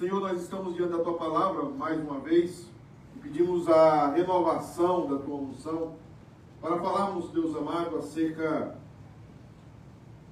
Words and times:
Senhor, 0.00 0.18
nós 0.18 0.40
estamos 0.40 0.74
diante 0.76 0.92
da 0.96 1.04
tua 1.04 1.18
palavra 1.18 1.62
mais 1.62 2.00
uma 2.00 2.20
vez 2.20 2.70
e 3.14 3.18
pedimos 3.18 3.68
a 3.68 4.08
renovação 4.08 5.06
da 5.06 5.18
tua 5.18 5.36
unção 5.36 5.94
para 6.58 6.78
falarmos, 6.78 7.28
Deus 7.32 7.54
amado, 7.54 7.98
acerca 7.98 8.78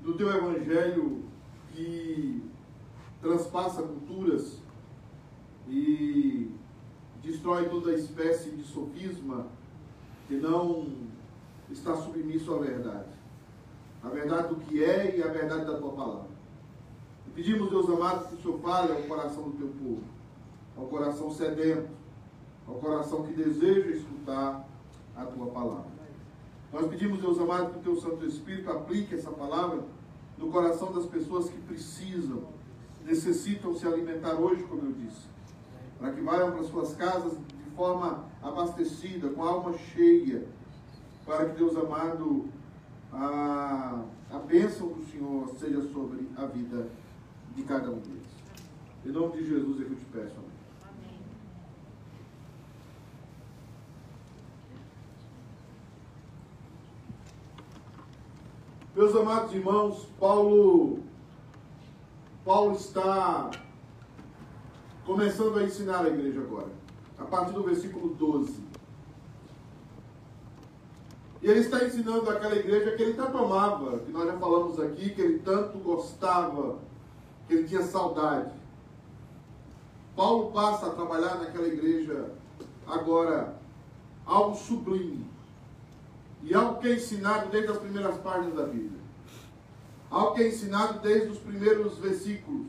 do 0.01 0.15
teu 0.15 0.35
evangelho 0.35 1.23
que 1.71 2.43
transpassa 3.21 3.83
culturas 3.83 4.59
e 5.69 6.51
destrói 7.23 7.69
toda 7.69 7.93
espécie 7.93 8.53
de 8.53 8.63
sofisma 8.63 9.49
que 10.29 10.37
não 10.37 10.87
está 11.71 11.95
submisso 11.95 12.55
à 12.55 12.59
verdade. 12.59 13.11
A 14.03 14.09
verdade 14.09 14.49
do 14.49 14.61
que 14.63 14.83
é 14.83 15.15
e 15.19 15.23
a 15.23 15.29
verdade 15.29 15.67
da 15.67 15.77
tua 15.77 15.93
palavra. 15.93 16.38
Pedimos, 17.39 17.71
Deus 17.71 17.89
amado, 17.89 18.27
que 18.27 18.35
o 18.35 18.43
Senhor 18.43 18.59
fale 18.59 18.91
ao 18.91 19.03
coração 19.03 19.45
do 19.45 19.53
teu 19.53 19.69
povo, 19.69 20.03
ao 20.77 20.87
coração 20.87 21.31
sedento, 21.31 21.89
ao 22.67 22.75
coração 22.75 23.23
que 23.23 23.33
deseja 23.33 23.91
escutar 23.91 24.69
a 25.15 25.25
tua 25.25 25.47
palavra. 25.47 25.87
Nós 26.73 26.89
pedimos, 26.89 27.21
Deus 27.21 27.39
amado, 27.39 27.75
que 27.75 27.79
o 27.79 27.83
teu 27.83 28.01
Santo 28.01 28.27
Espírito 28.27 28.69
aplique 28.73 29.15
essa 29.15 29.31
palavra 29.31 29.85
no 30.37 30.51
coração 30.51 30.93
das 30.93 31.07
pessoas 31.07 31.49
que 31.49 31.61
precisam, 31.61 32.43
necessitam 33.05 33.73
se 33.73 33.87
alimentar 33.87 34.35
hoje, 34.35 34.65
como 34.65 34.87
eu 34.87 34.93
disse, 34.95 35.29
para 35.97 36.11
que 36.11 36.21
vayam 36.21 36.51
para 36.51 36.65
suas 36.65 36.97
casas 36.97 37.35
de 37.35 37.71
forma 37.77 38.25
abastecida, 38.43 39.29
com 39.29 39.45
a 39.45 39.49
alma 39.49 39.79
cheia, 39.79 40.45
para 41.25 41.45
que 41.51 41.57
Deus 41.57 41.77
amado, 41.77 42.47
a, 43.13 44.03
a 44.29 44.39
bênção 44.41 44.89
do 44.89 45.05
Senhor 45.05 45.49
seja 45.57 45.81
sobre 45.93 46.29
a 46.37 46.45
vida 46.45 46.89
de 47.59 47.65
cada 47.65 47.91
um 47.91 47.99
deles. 47.99 48.23
Em 49.05 49.11
nome 49.11 49.39
de 49.39 49.49
Jesus 49.49 49.81
é 49.81 49.85
que 49.85 49.91
eu 49.91 49.97
te 49.97 50.05
peço, 50.07 50.35
amém. 50.37 50.59
Meus 58.95 59.15
amados 59.15 59.55
irmãos, 59.55 60.07
Paulo, 60.19 61.01
Paulo 62.45 62.75
está 62.77 63.51
começando 65.05 65.59
a 65.59 65.65
ensinar 65.65 66.05
a 66.05 66.09
igreja 66.09 66.41
agora, 66.41 66.69
a 67.19 67.25
partir 67.25 67.53
do 67.53 67.63
versículo 67.63 68.15
12. 68.15 68.69
E 71.41 71.47
ele 71.49 71.61
está 71.61 71.85
ensinando 71.85 72.29
aquela 72.29 72.57
igreja 72.57 72.97
que 72.97 73.03
ele 73.03 73.15
tanto 73.15 73.39
amava, 73.39 74.01
que 74.01 74.11
nós 74.11 74.27
já 74.27 74.37
falamos 74.39 74.81
aqui, 74.81 75.11
que 75.11 75.21
ele 75.21 75.39
tanto 75.39 75.79
gostava, 75.79 76.88
ele 77.49 77.67
tinha 77.67 77.83
saudade. 77.83 78.53
Paulo 80.15 80.51
passa 80.53 80.87
a 80.87 80.91
trabalhar 80.91 81.37
naquela 81.37 81.69
igreja 81.69 82.33
agora 82.87 83.57
algo 84.27 84.57
sublime 84.57 85.27
e 86.43 86.55
algo 86.55 86.81
que 86.81 86.89
é 86.89 86.95
ensinado 86.95 87.51
desde 87.51 87.71
as 87.71 87.79
primeiras 87.79 88.17
páginas 88.19 88.55
da 88.55 88.65
Bíblia. 88.65 89.01
Algo 90.11 90.35
que 90.35 90.43
é 90.43 90.49
ensinado 90.49 91.01
desde 91.01 91.29
os 91.31 91.39
primeiros 91.39 91.99
versículos. 91.99 92.67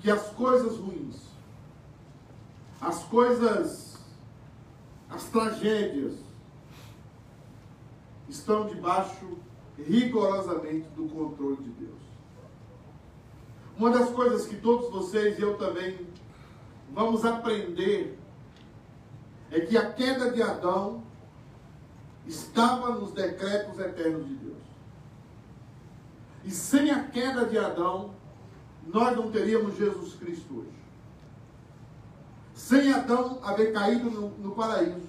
Que 0.00 0.10
as 0.10 0.28
coisas 0.30 0.76
ruins, 0.76 1.16
as 2.80 3.02
coisas, 3.04 3.98
as 5.08 5.24
tragédias, 5.24 6.14
estão 8.28 8.66
debaixo 8.66 9.38
rigorosamente 9.78 10.88
do 10.90 11.08
controle 11.08 11.56
de 11.56 11.70
Deus. 11.70 12.05
Uma 13.78 13.90
das 13.90 14.10
coisas 14.10 14.46
que 14.46 14.56
todos 14.56 14.90
vocês 14.90 15.38
e 15.38 15.42
eu 15.42 15.58
também 15.58 16.06
vamos 16.92 17.24
aprender 17.24 18.18
é 19.50 19.60
que 19.60 19.76
a 19.76 19.92
queda 19.92 20.30
de 20.30 20.42
Adão 20.42 21.02
estava 22.26 22.94
nos 22.94 23.12
decretos 23.12 23.78
eternos 23.78 24.26
de 24.26 24.34
Deus. 24.34 24.56
E 26.44 26.50
sem 26.50 26.90
a 26.90 27.04
queda 27.04 27.44
de 27.44 27.58
Adão, 27.58 28.14
nós 28.86 29.14
não 29.16 29.30
teríamos 29.30 29.76
Jesus 29.76 30.14
Cristo 30.14 30.60
hoje. 30.60 30.76
Sem 32.54 32.92
Adão 32.92 33.38
haver 33.42 33.72
caído 33.72 34.10
no, 34.10 34.28
no 34.38 34.52
paraíso, 34.52 35.08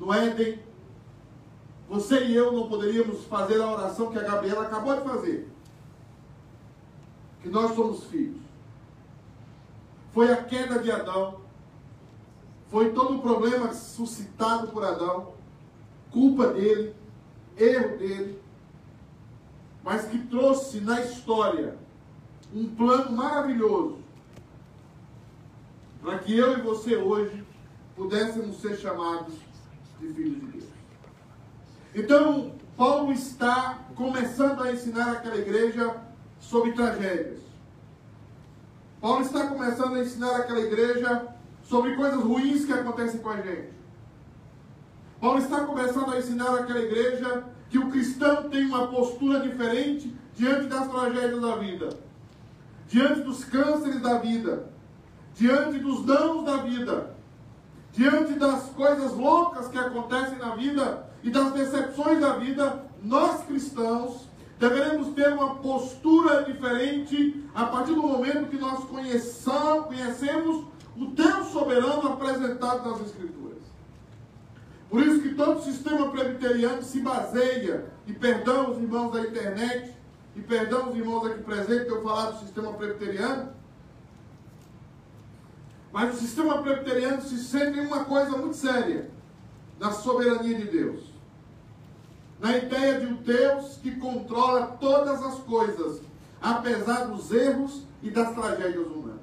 no 0.00 0.12
Éden, 0.12 0.58
você 1.88 2.24
e 2.24 2.34
eu 2.34 2.50
não 2.50 2.68
poderíamos 2.68 3.24
fazer 3.26 3.60
a 3.60 3.70
oração 3.70 4.10
que 4.10 4.18
a 4.18 4.22
Gabriela 4.22 4.62
acabou 4.62 4.96
de 4.96 5.02
fazer. 5.02 5.48
Que 7.42 7.48
nós 7.48 7.74
somos 7.74 8.04
filhos. 8.04 8.40
Foi 10.12 10.32
a 10.32 10.42
queda 10.44 10.78
de 10.78 10.90
Adão. 10.90 11.40
Foi 12.68 12.92
todo 12.92 13.16
o 13.16 13.22
problema 13.22 13.72
suscitado 13.72 14.68
por 14.68 14.84
Adão 14.84 15.32
culpa 16.12 16.48
dele, 16.48 16.94
erro 17.56 17.98
dele, 17.98 18.38
mas 19.82 20.04
que 20.04 20.18
trouxe 20.18 20.80
na 20.80 21.00
história 21.00 21.76
um 22.54 22.68
plano 22.76 23.12
maravilhoso 23.12 23.98
para 26.02 26.18
que 26.18 26.36
eu 26.36 26.58
e 26.58 26.60
você 26.60 26.96
hoje 26.96 27.44
pudéssemos 27.96 28.60
ser 28.60 28.76
chamados 28.76 29.34
de 29.98 30.08
filhos 30.08 30.40
de 30.40 30.46
Deus. 30.46 30.64
Então, 31.94 32.52
Paulo 32.76 33.12
está 33.12 33.80
começando 33.94 34.62
a 34.62 34.72
ensinar 34.72 35.12
aquela 35.12 35.36
igreja 35.36 35.96
sobre 36.42 36.72
tragédias. 36.72 37.38
Paulo 39.00 39.22
está 39.22 39.46
começando 39.46 39.94
a 39.94 40.00
ensinar 40.00 40.36
aquela 40.36 40.60
igreja 40.60 41.28
sobre 41.64 41.96
coisas 41.96 42.20
ruins 42.20 42.64
que 42.64 42.72
acontecem 42.72 43.20
com 43.20 43.30
a 43.30 43.40
gente. 43.40 43.72
Paulo 45.20 45.38
está 45.38 45.64
começando 45.64 46.12
a 46.12 46.18
ensinar 46.18 46.54
aquela 46.54 46.80
igreja 46.80 47.44
que 47.70 47.78
o 47.78 47.90
cristão 47.90 48.50
tem 48.50 48.66
uma 48.66 48.88
postura 48.88 49.40
diferente 49.40 50.14
diante 50.34 50.66
das 50.66 50.88
tragédias 50.88 51.40
da 51.40 51.56
vida, 51.56 51.88
diante 52.88 53.20
dos 53.20 53.44
cânceres 53.44 54.00
da 54.00 54.18
vida, 54.18 54.68
diante 55.34 55.78
dos 55.78 56.04
danos 56.04 56.44
da 56.44 56.58
vida, 56.58 57.14
diante 57.92 58.34
das 58.34 58.64
coisas 58.70 59.12
loucas 59.12 59.68
que 59.68 59.78
acontecem 59.78 60.38
na 60.38 60.56
vida 60.56 61.06
e 61.22 61.30
das 61.30 61.52
decepções 61.52 62.20
da 62.20 62.36
vida, 62.36 62.84
nós 63.02 63.44
cristãos 63.44 64.28
deveremos 64.62 65.12
ter 65.14 65.32
uma 65.32 65.56
postura 65.56 66.44
diferente 66.44 67.44
a 67.52 67.64
partir 67.64 67.94
do 67.94 68.02
momento 68.02 68.48
que 68.48 68.56
nós 68.56 68.84
conheçamos, 68.84 69.86
conhecemos 69.86 70.66
o 70.96 71.06
Deus 71.06 71.48
soberano 71.48 72.12
apresentado 72.12 72.88
nas 72.88 73.00
Escrituras. 73.00 73.58
Por 74.88 75.02
isso 75.04 75.20
que 75.20 75.34
todo 75.34 75.64
sistema 75.64 76.12
presbiteriano 76.12 76.80
se 76.80 77.00
baseia, 77.00 77.86
e 78.06 78.12
perdão 78.12 78.70
os 78.70 78.78
irmãos 78.78 79.10
da 79.10 79.22
internet, 79.22 79.96
e 80.36 80.40
perdão 80.40 80.90
os 80.90 80.96
irmãos 80.96 81.26
aqui 81.26 81.42
presentes 81.42 81.86
que 81.86 81.92
eu 81.92 82.02
falar 82.02 82.30
do 82.30 82.38
sistema 82.38 82.72
presbiteriano, 82.74 83.52
mas 85.92 86.14
o 86.14 86.18
sistema 86.18 86.62
presbiteriano 86.62 87.20
se 87.20 87.36
centra 87.38 87.82
em 87.82 87.86
uma 87.86 88.04
coisa 88.04 88.30
muito 88.36 88.54
séria, 88.54 89.10
na 89.80 89.90
soberania 89.90 90.56
de 90.56 90.68
Deus. 90.68 91.11
Na 92.42 92.56
ideia 92.56 92.98
de 92.98 93.06
um 93.06 93.14
Deus 93.14 93.76
que 93.76 93.92
controla 93.92 94.76
todas 94.80 95.22
as 95.22 95.36
coisas, 95.36 96.00
apesar 96.40 97.04
dos 97.04 97.30
erros 97.30 97.84
e 98.02 98.10
das 98.10 98.34
tragédias 98.34 98.84
humanas. 98.84 99.20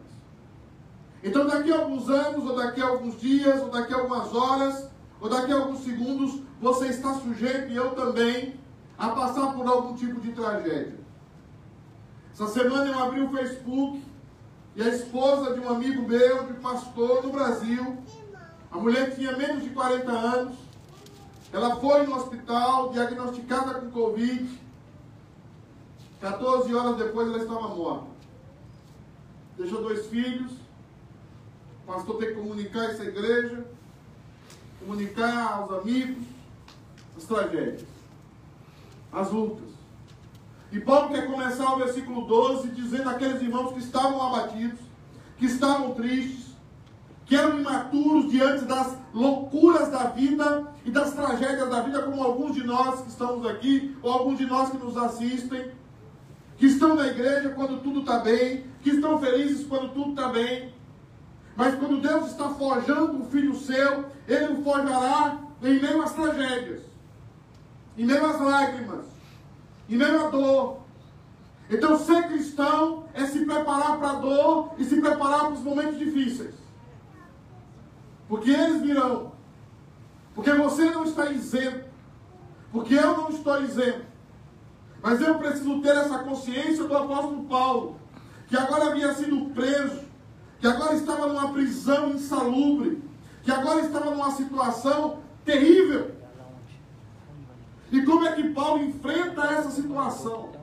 Então, 1.22 1.46
daqui 1.46 1.70
a 1.70 1.80
alguns 1.80 2.08
anos, 2.10 2.50
ou 2.50 2.56
daqui 2.56 2.82
a 2.82 2.88
alguns 2.88 3.20
dias, 3.20 3.62
ou 3.62 3.70
daqui 3.70 3.94
a 3.94 3.98
algumas 3.98 4.34
horas, 4.34 4.88
ou 5.20 5.28
daqui 5.28 5.52
a 5.52 5.58
alguns 5.58 5.84
segundos 5.84 6.40
você 6.62 6.88
está 6.88 7.14
sujeito, 7.16 7.70
e 7.70 7.76
eu 7.76 7.90
também, 7.90 8.58
a 8.98 9.10
passar 9.10 9.54
por 9.54 9.68
algum 9.68 9.96
tipo 9.96 10.22
de 10.22 10.32
tragédia. 10.32 10.98
Essa 12.34 12.48
semana 12.48 12.86
eu 12.86 13.00
abri 13.04 13.20
o 13.20 13.30
Facebook 13.32 14.02
e 14.78 14.82
a 14.82 14.88
esposa 14.88 15.54
de 15.54 15.60
um 15.60 15.68
amigo 15.68 16.08
meu, 16.08 16.46
de 16.46 16.54
pastor 16.54 17.22
no 17.22 17.34
Brasil, 17.34 17.98
a 18.72 18.78
mulher 18.78 19.14
tinha 19.14 19.36
menos 19.36 19.62
de 19.62 19.72
40 19.72 20.10
anos, 20.10 20.69
ela 21.52 21.76
foi 21.78 22.06
no 22.06 22.16
hospital, 22.16 22.90
diagnosticada 22.90 23.76
com 23.76 23.92
Covid. 23.92 24.60
14 26.22 26.76
horas 26.76 26.98
depois 26.98 27.28
ela 27.28 27.38
estava 27.38 27.70
morta. 27.70 28.08
Deixou 29.58 29.82
dois 29.82 30.08
filhos. 30.08 30.52
O 31.84 31.92
pastor 31.92 32.18
tem 32.18 32.28
que 32.30 32.36
comunicar 32.36 32.86
essa 32.86 33.04
igreja 33.04 33.66
comunicar 34.80 35.54
aos 35.54 35.72
amigos 35.82 36.24
as 37.18 37.24
tragédias, 37.26 37.86
as 39.12 39.32
lutas. 39.32 39.70
E 40.72 40.80
Paulo 40.80 41.10
quer 41.10 41.28
começar 41.28 41.74
o 41.74 41.78
versículo 41.78 42.28
12 42.28 42.70
dizendo 42.70 43.10
àqueles 43.10 43.42
irmãos 43.42 43.74
que 43.74 43.80
estavam 43.80 44.22
abatidos, 44.22 44.80
que 45.38 45.46
estavam 45.46 45.94
tristes, 45.96 46.56
que 47.26 47.36
eram 47.36 47.60
imaturos 47.60 48.32
diante 48.32 48.66
das 48.66 48.96
loucuras 49.14 49.90
da 49.90 50.06
vida 50.06 50.69
e 50.86 50.92
das 50.92 51.14
tragédias 51.14 51.70
da 51.70 51.82
vida, 51.82 52.02
como 52.04 52.24
alguns 52.24 52.56
de 52.56 52.64
nós 52.64 53.02
que 53.02 53.10
estamos 53.10 53.46
aqui, 53.46 53.96
ou 54.02 54.12
alguns 54.12 54.38
de 54.38 54.46
nós 54.46 54.70
que 54.70 54.78
nos 54.78 54.98
assistem, 54.98 55.72
que 56.58 56.66
estão 56.66 56.96
na 56.96 57.08
igreja 57.08 57.50
quando 57.50 57.82
tudo 57.82 58.02
está 58.02 58.20
bem, 58.20 58.66
que 58.82 58.92
estão 58.92 59.20
felizes 59.20 59.68
quando 59.68 59.94
tudo 59.94 60.12
está 60.12 60.30
bem. 60.30 60.74
Mas 61.56 61.76
quando 61.76 62.02
Deus 62.02 62.28
está 62.28 62.50
forjando 62.50 63.18
um 63.18 63.26
filho 63.30 63.56
seu, 63.56 64.06
Ele 64.28 64.54
o 64.54 64.64
forjará 64.64 65.40
em 65.62 65.80
meio 65.80 66.02
às 66.02 66.14
tragédias, 66.14 66.82
em 67.98 68.06
meio 68.06 68.26
às 68.26 68.40
lágrimas, 68.40 69.06
em 69.90 69.98
meio 69.98 70.26
à 70.26 70.30
dor. 70.30 70.80
Então, 71.70 72.00
ser 72.00 72.28
cristão 72.28 73.06
é 73.14 73.26
se 73.26 73.46
preparar 73.46 74.00
para 74.00 74.12
a 74.12 74.16
dor 74.16 74.74
e 74.78 74.84
se 74.86 75.00
preparar 75.00 75.42
para 75.42 75.54
os 75.54 75.62
momentos 75.62 76.00
difíceis. 76.00 76.56
Porque 78.28 78.50
eles 78.50 78.82
virão. 78.82 79.29
Porque 80.40 80.54
você 80.54 80.90
não 80.92 81.04
está 81.04 81.30
isento. 81.30 81.84
Porque 82.72 82.94
eu 82.94 83.18
não 83.18 83.30
estou 83.30 83.62
isento. 83.62 84.06
Mas 85.04 85.20
eu 85.20 85.38
preciso 85.38 85.82
ter 85.82 85.90
essa 85.90 86.20
consciência 86.20 86.86
do 86.86 86.96
apóstolo 86.96 87.44
Paulo, 87.44 88.00
que 88.48 88.56
agora 88.56 88.88
havia 88.88 89.14
sido 89.14 89.54
preso, 89.54 90.00
que 90.62 90.66
agora 90.66 90.96
estava 90.96 91.28
numa 91.28 91.52
prisão 91.52 92.12
insalubre, 92.12 93.04
que 93.44 93.52
agora 93.52 93.82
estava 93.82 94.12
numa 94.12 94.32
situação 94.32 95.20
terrível. 95.44 96.16
E 97.92 98.02
como 98.04 98.26
é 98.26 98.32
que 98.32 98.50
Paulo 98.52 98.82
enfrenta 98.82 99.42
essa 99.46 99.72
situação? 99.72 100.54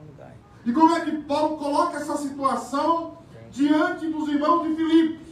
E 0.65 0.73
como 0.73 0.95
é 0.95 1.01
que 1.01 1.17
Paulo 1.17 1.57
coloca 1.57 1.97
essa 1.97 2.17
situação 2.17 3.19
diante 3.51 4.07
dos 4.07 4.27
irmãos 4.27 4.67
de 4.67 4.75
Filipos? 4.75 5.27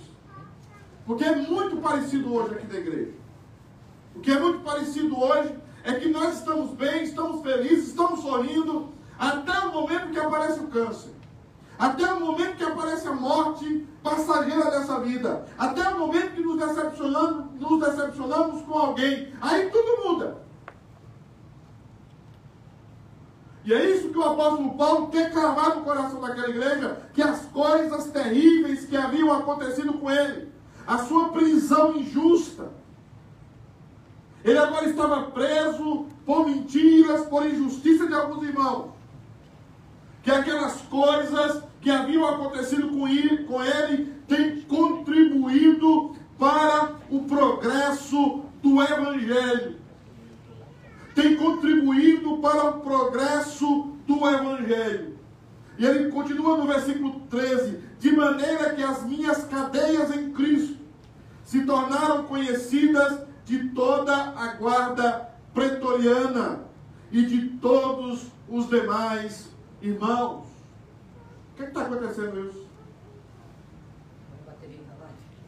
Porque 1.03 1.23
é 1.23 1.35
muito 1.35 1.77
parecido 1.77 2.31
hoje 2.31 2.53
aqui 2.53 2.67
da 2.67 2.77
igreja. 2.77 3.24
O 4.15 4.19
que 4.21 4.31
é 4.31 4.39
muito 4.39 4.59
parecido 4.59 5.19
hoje 5.19 5.55
é 5.83 5.93
que 5.93 6.09
nós 6.09 6.39
estamos 6.39 6.71
bem, 6.71 7.03
estamos 7.03 7.41
felizes, 7.41 7.89
estamos 7.89 8.21
sorrindo, 8.21 8.93
até 9.19 9.59
o 9.59 9.71
momento 9.71 10.11
que 10.11 10.19
aparece 10.19 10.59
o 10.59 10.67
câncer. 10.67 11.11
Até 11.77 12.11
o 12.13 12.21
momento 12.21 12.55
que 12.55 12.63
aparece 12.63 13.07
a 13.07 13.13
morte 13.13 13.85
passageira 14.01 14.71
dessa 14.71 14.99
vida. 15.01 15.45
Até 15.57 15.89
o 15.89 15.99
momento 15.99 16.33
que 16.33 16.41
nos 16.41 16.57
decepcionamos, 16.57 17.59
nos 17.59 17.79
decepcionamos 17.81 18.61
com 18.61 18.73
alguém. 18.77 19.33
Aí 19.41 19.69
tudo 19.69 20.09
muda. 20.09 20.37
E 23.65 23.73
é 23.73 23.89
isso 23.89 24.09
que 24.09 24.17
o 24.17 24.23
apóstolo 24.23 24.75
Paulo 24.75 25.07
quer 25.07 25.31
cravar 25.31 25.75
no 25.75 25.83
coração 25.83 26.21
daquela 26.21 26.49
igreja, 26.49 27.01
que 27.13 27.21
as 27.21 27.45
coisas 27.47 28.05
terríveis 28.11 28.85
que 28.85 28.95
haviam 28.95 29.33
acontecido 29.33 29.93
com 29.93 30.09
ele, 30.09 30.51
a 30.85 30.99
sua 30.99 31.29
prisão 31.29 31.95
injusta, 31.95 32.71
ele 34.45 34.59
agora 34.59 34.87
estava 34.87 35.23
preso 35.31 36.05
por 36.23 36.45
mentiras, 36.45 37.25
por 37.25 37.47
injustiça 37.47 38.05
de 38.05 38.13
alguns 38.13 38.47
irmãos. 38.47 38.91
Que 40.21 40.29
aquelas 40.29 40.81
coisas 40.83 41.63
que 41.81 41.89
haviam 41.89 42.27
acontecido 42.27 42.89
com 42.89 43.07
ele, 43.07 43.43
com 43.45 43.63
ele 43.63 44.13
têm 44.27 44.61
contribuído 44.61 46.15
para 46.37 46.91
o 47.09 47.23
progresso 47.23 48.43
do 48.61 48.83
Evangelho. 48.83 49.77
Tem 51.15 51.35
contribuído 51.35 52.37
para 52.37 52.69
o 52.69 52.81
progresso 52.81 53.95
do 54.05 54.29
Evangelho. 54.29 55.17
E 55.79 55.85
ele 55.85 56.11
continua 56.11 56.57
no 56.57 56.67
versículo 56.67 57.21
13: 57.31 57.79
De 57.99 58.11
maneira 58.11 58.75
que 58.75 58.83
as 58.83 59.03
minhas 59.03 59.43
cadeias 59.45 60.15
em 60.15 60.31
Cristo 60.31 60.77
se 61.43 61.65
tornaram 61.65 62.25
conhecidas 62.25 63.24
de 63.45 63.69
toda 63.69 64.13
a 64.13 64.55
guarda 64.55 65.29
pretoriana 65.53 66.61
e 67.11 67.25
de 67.25 67.49
todos 67.59 68.27
os 68.49 68.67
demais 68.67 69.49
irmãos. 69.81 70.45
O 71.53 71.55
que 71.55 71.63
está 71.63 71.83
acontecendo 71.83 72.49
isso? 72.49 72.65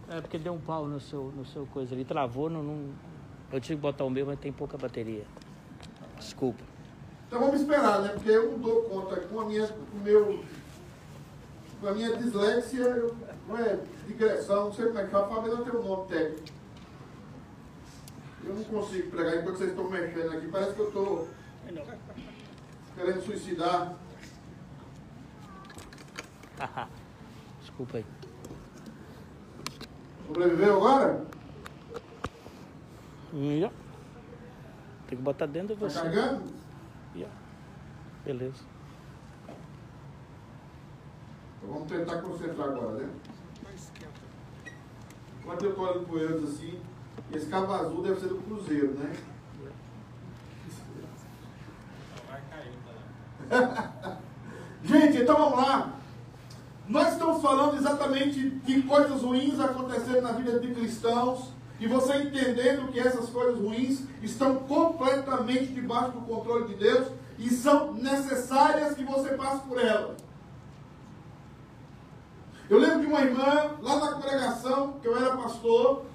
É 0.10 0.22
porque 0.22 0.38
deu 0.38 0.54
um 0.54 0.60
pau 0.60 0.88
no 0.88 1.02
seu, 1.02 1.34
no 1.36 1.46
seu 1.46 1.66
coisa 1.66 1.94
ali, 1.94 2.06
travou, 2.06 2.50
não, 2.50 2.64
não... 2.64 2.94
eu 3.52 3.60
tive 3.60 3.76
que 3.76 3.82
botar 3.82 4.06
o 4.06 4.10
meu, 4.10 4.26
mas 4.26 4.40
tem 4.40 4.54
pouca 4.54 4.78
bateria. 4.78 5.26
Desculpa. 6.18 6.64
Então 7.28 7.42
vamos 7.42 7.60
esperar, 7.60 8.02
né? 8.02 8.10
Porque 8.10 8.30
eu 8.30 8.52
não 8.52 8.60
dou 8.60 8.84
conta 8.84 9.18
com 9.18 9.42
a 9.42 9.46
minha, 9.46 9.68
com 9.68 9.98
meu, 9.98 10.46
com 11.82 11.88
a 11.88 11.92
minha 11.92 12.16
dislexia, 12.16 12.86
eu, 12.86 13.14
não 13.50 13.58
é 13.58 13.80
digressão, 14.08 14.66
não 14.66 14.74
sei 14.74 14.86
como 14.86 15.00
é 15.00 15.04
que 15.04 15.12
fala, 15.12 15.28
Fabiano 15.28 15.66
tem 15.66 15.76
um 15.78 15.84
nome 15.84 16.08
técnico. 16.08 16.56
Eu 18.48 18.56
não 18.56 18.64
consigo 18.64 19.12
pregar 19.12 19.36
enquanto 19.38 19.58
vocês 19.58 19.70
estão 19.72 19.90
mexendo 19.90 20.32
aqui. 20.38 20.48
Parece 20.48 20.74
que 20.74 20.80
eu 20.80 20.88
estou 20.88 21.28
querendo 22.96 23.22
suicidar. 23.22 23.94
Desculpa 27.60 27.98
aí. 27.98 28.06
Sobreviveu 30.28 30.78
agora? 30.78 31.26
Yeah. 33.34 33.76
Tem 35.08 35.18
que 35.18 35.24
botar 35.24 35.46
dentro 35.46 35.76
de 35.76 35.82
Tá 35.82 35.90
você. 35.90 36.00
carregando? 36.00 36.44
Yeah. 37.16 37.36
Beleza. 38.26 38.64
Então 41.58 41.74
vamos 41.74 41.88
tentar 41.92 42.22
concentrar 42.22 42.70
agora, 42.70 43.04
né? 43.04 43.10
Enquanto 45.42 45.64
eu 45.66 45.70
estou 45.70 45.86
olhando 45.86 46.06
para 46.08 46.20
eles 46.22 46.44
assim, 46.44 46.82
esse 47.33 47.45
cabo 47.47 47.74
azul 47.74 48.01
deve 48.01 48.19
ser 48.19 48.27
do 48.27 48.35
Cruzeiro, 48.35 48.94
né? 48.94 49.13
Gente, 54.83 55.21
então 55.21 55.35
vamos 55.35 55.57
lá. 55.57 55.94
Nós 56.88 57.13
estamos 57.13 57.41
falando 57.41 57.77
exatamente 57.77 58.50
de 58.50 58.81
coisas 58.83 59.21
ruins 59.21 59.59
acontecendo 59.59 60.21
na 60.21 60.31
vida 60.31 60.59
de 60.59 60.74
cristãos 60.74 61.51
e 61.79 61.88
você 61.88 62.15
entendendo 62.18 62.91
que 62.91 63.00
essas 63.00 63.29
coisas 63.29 63.59
ruins 63.59 64.03
estão 64.24 64.56
completamente 64.56 65.74
debaixo 65.74 66.12
do 66.12 66.21
controle 66.21 66.68
de 66.68 66.75
Deus 66.75 67.07
e 67.38 67.50
são 67.50 67.94
necessárias 67.94 68.95
que 68.95 69.03
você 69.03 69.29
passe 69.35 69.62
por 69.68 69.79
elas. 69.79 70.18
Eu 72.69 72.79
lembro 72.79 73.01
de 73.01 73.07
uma 73.07 73.21
irmã 73.21 73.75
lá 73.81 74.00
na 74.00 74.12
congregação, 74.13 74.94
que 75.01 75.07
eu 75.07 75.18
era 75.18 75.38
pastor, 75.38 76.06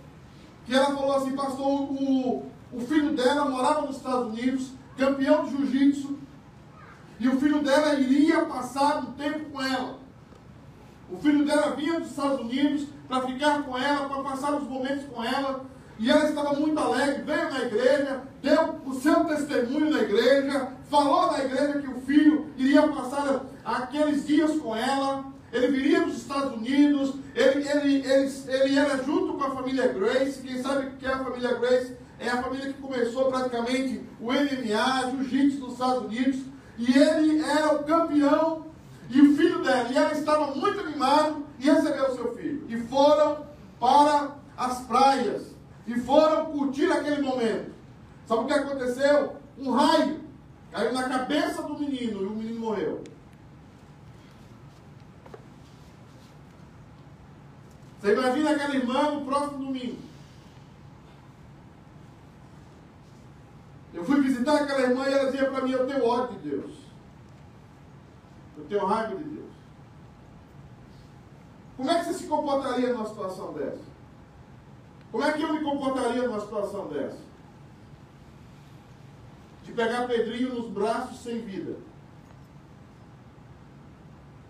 que 0.64 0.74
ela 0.74 0.94
falou 0.94 1.16
assim, 1.16 1.32
pastor, 1.32 1.68
o, 1.68 2.46
o 2.72 2.80
filho 2.80 3.14
dela 3.14 3.44
morava 3.44 3.86
nos 3.86 3.96
Estados 3.96 4.26
Unidos, 4.26 4.72
campeão 4.96 5.44
de 5.44 5.50
jiu-jitsu, 5.50 6.18
e 7.18 7.28
o 7.28 7.38
filho 7.38 7.62
dela 7.62 7.94
iria 7.94 8.44
passar 8.46 8.98
um 8.98 9.12
tempo 9.12 9.50
com 9.50 9.62
ela. 9.62 9.98
O 11.10 11.18
filho 11.18 11.44
dela 11.44 11.76
vinha 11.76 12.00
dos 12.00 12.10
Estados 12.10 12.40
Unidos 12.40 12.88
para 13.06 13.26
ficar 13.26 13.62
com 13.62 13.76
ela, 13.76 14.08
para 14.08 14.22
passar 14.22 14.54
os 14.54 14.66
momentos 14.66 15.04
com 15.04 15.22
ela. 15.22 15.64
E 15.98 16.10
ela 16.10 16.28
estava 16.28 16.54
muito 16.54 16.78
alegre, 16.80 17.22
veio 17.22 17.50
na 17.50 17.60
igreja, 17.60 18.22
deu 18.42 18.80
o 18.84 18.94
seu 18.94 19.24
testemunho 19.24 19.90
na 19.90 20.00
igreja, 20.00 20.72
falou 20.90 21.30
na 21.30 21.44
igreja 21.44 21.80
que 21.80 21.88
o 21.88 22.00
filho 22.00 22.50
iria 22.56 22.88
passar 22.88 23.42
aqueles 23.64 24.26
dias 24.26 24.58
com 24.58 24.74
ela. 24.74 25.31
Ele 25.52 25.66
viria 25.66 26.00
dos 26.00 26.16
Estados 26.16 26.54
Unidos, 26.54 27.14
ele, 27.34 27.68
ele, 27.68 28.06
ele, 28.06 28.32
ele 28.48 28.78
era 28.78 29.02
junto 29.04 29.34
com 29.34 29.44
a 29.44 29.50
família 29.50 29.88
Grace. 29.88 30.40
Quem 30.40 30.62
sabe 30.62 30.92
que 30.98 31.04
é 31.04 31.10
a 31.10 31.22
família 31.22 31.54
Grace? 31.54 31.94
É 32.18 32.28
a 32.30 32.42
família 32.42 32.72
que 32.72 32.80
começou 32.80 33.26
praticamente 33.26 34.02
o 34.18 34.32
MMA, 34.32 35.10
jiu-jitsu 35.10 35.60
nos 35.60 35.72
Estados 35.74 36.04
Unidos. 36.04 36.40
E 36.78 36.96
ele 36.96 37.42
era 37.42 37.74
o 37.74 37.84
campeão 37.84 38.66
e 39.10 39.20
o 39.20 39.36
filho 39.36 39.62
dela. 39.62 39.88
E 39.90 39.96
ela 39.96 40.12
estava 40.12 40.54
muito 40.54 40.80
animado 40.80 41.44
e 41.60 41.70
recebeu 41.70 42.04
o 42.06 42.14
seu 42.14 42.34
filho. 42.34 42.64
E 42.68 42.78
foram 42.78 43.46
para 43.78 44.36
as 44.56 44.80
praias. 44.86 45.54
E 45.86 45.94
foram 46.00 46.46
curtir 46.46 46.90
aquele 46.90 47.20
momento. 47.20 47.72
Sabe 48.26 48.42
o 48.42 48.46
que 48.46 48.54
aconteceu? 48.54 49.36
Um 49.58 49.70
raio 49.70 50.20
caiu 50.70 50.92
na 50.94 51.02
cabeça 51.02 51.62
do 51.62 51.78
menino 51.78 52.22
e 52.22 52.26
o 52.26 52.30
menino 52.30 52.60
morreu. 52.60 53.02
Você 58.02 58.14
imagina 58.14 58.50
aquela 58.50 58.74
irmã 58.74 59.12
no 59.12 59.24
próximo 59.24 59.58
domingo. 59.58 60.02
Eu 63.94 64.04
fui 64.04 64.20
visitar 64.20 64.62
aquela 64.62 64.80
irmã 64.80 65.08
e 65.08 65.12
ela 65.12 65.30
dizia 65.30 65.48
para 65.48 65.62
mim, 65.62 65.70
eu 65.70 65.86
tenho 65.86 66.04
ódio 66.04 66.36
de 66.40 66.48
Deus. 66.50 66.72
Eu 68.58 68.64
tenho 68.64 68.84
raiva 68.84 69.14
de 69.14 69.22
Deus. 69.22 69.52
Como 71.76 71.90
é 71.92 71.98
que 72.00 72.06
você 72.06 72.14
se 72.14 72.26
comportaria 72.26 72.92
numa 72.92 73.08
situação 73.08 73.52
dessa? 73.52 73.84
Como 75.12 75.22
é 75.22 75.32
que 75.32 75.42
eu 75.42 75.52
me 75.52 75.60
comportaria 75.60 76.26
numa 76.26 76.40
situação 76.40 76.88
dessa? 76.88 77.20
De 79.62 79.70
pegar 79.70 80.08
Pedrinho 80.08 80.54
nos 80.54 80.70
braços 80.72 81.22
sem 81.22 81.40
vida. 81.42 81.76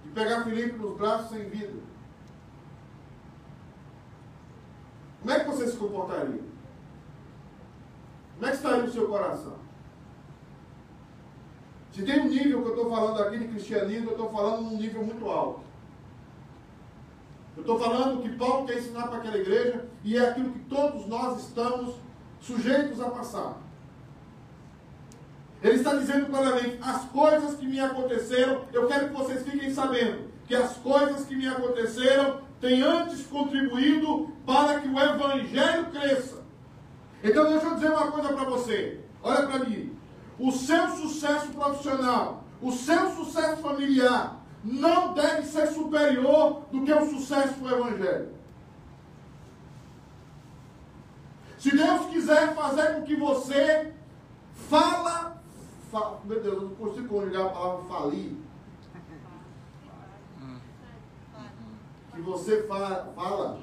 De 0.05 0.11
pegar 0.13 0.43
Felipe 0.45 0.79
nos 0.79 0.97
braços 0.97 1.29
sem 1.29 1.51
vida. 1.51 1.92
Como 5.23 5.35
é 5.35 5.41
que 5.41 5.51
você 5.51 5.69
se 5.69 5.77
comportaria? 5.77 6.43
Como 8.35 8.47
é 8.47 8.51
que 8.51 8.57
estaria 8.57 8.85
o 8.85 8.93
seu 8.93 9.07
coração? 9.07 9.55
Se 11.93 12.03
tem 12.03 12.21
um 12.21 12.29
nível 12.29 12.63
que 12.63 12.69
eu 12.69 12.75
estou 12.75 12.91
falando 12.91 13.23
aqui 13.23 13.39
de 13.39 13.49
cristianismo, 13.49 14.09
eu 14.09 14.13
estou 14.13 14.31
falando 14.31 14.63
num 14.63 14.77
nível 14.77 15.05
muito 15.05 15.29
alto. 15.29 15.61
estou 17.57 17.79
falando 17.79 18.23
que 18.23 18.37
Paulo 18.37 18.67
quer 18.67 18.79
ensinar 18.79 19.09
para 19.09 19.19
aquela 19.19 19.37
igreja 19.37 19.85
e 20.03 20.17
é 20.17 20.29
aquilo 20.29 20.53
que 20.53 20.61
todos 20.61 21.07
nós 21.07 21.41
estamos 21.41 21.95
sujeitos 22.41 23.01
a 23.01 23.11
passar. 23.11 23.59
Ele 25.63 25.75
está 25.75 25.95
dizendo 25.95 26.27
claramente: 26.27 26.79
as 26.83 27.05
coisas 27.05 27.57
que 27.57 27.67
me 27.67 27.79
aconteceram, 27.79 28.65
eu 28.73 28.89
quero 28.89 29.09
que 29.09 29.15
vocês 29.15 29.43
fiquem 29.47 29.73
sabendo 29.73 30.33
que 30.47 30.57
as 30.57 30.77
coisas 30.79 31.25
que 31.25 31.37
me 31.37 31.47
aconteceram 31.47 32.41
têm 32.63 32.81
antes 32.81 33.27
contribuído 33.27 34.31
para 34.47 34.81
que 34.81 34.89
o 34.89 34.99
evangelho 34.99 35.91
cresça. 35.91 36.43
Então, 37.23 37.51
deixa 37.51 37.67
eu 37.67 37.75
dizer 37.75 37.91
uma 37.91 38.11
coisa 38.11 38.33
para 38.33 38.45
você. 38.45 39.01
Olha 39.23 39.47
para 39.47 39.65
mim. 39.65 39.95
O 40.39 40.51
seu 40.51 40.89
sucesso 40.89 41.49
profissional, 41.49 42.45
o 42.63 42.73
seu 42.73 43.11
sucesso 43.11 43.61
familiar, 43.61 44.41
não 44.65 45.13
deve 45.13 45.43
ser 45.43 45.67
superior 45.67 46.63
do 46.71 46.85
que 46.85 46.93
o 46.93 47.11
sucesso 47.11 47.55
do 47.61 47.69
Evangelho. 47.69 48.29
Se 51.59 51.77
Deus 51.77 52.07
quiser 52.07 52.55
fazer 52.55 52.95
com 52.95 53.03
que 53.03 53.17
você 53.17 53.93
fala 54.69 55.33
meu 56.25 56.41
Deus, 56.41 56.55
eu 56.55 56.61
não 56.63 56.75
consigo 56.75 57.09
conjugar 57.09 57.47
a 57.47 57.51
palavra 57.51 57.85
falir. 57.85 58.33
Que 62.15 62.21
você 62.21 62.63
fala, 62.65 63.13
fala. 63.15 63.61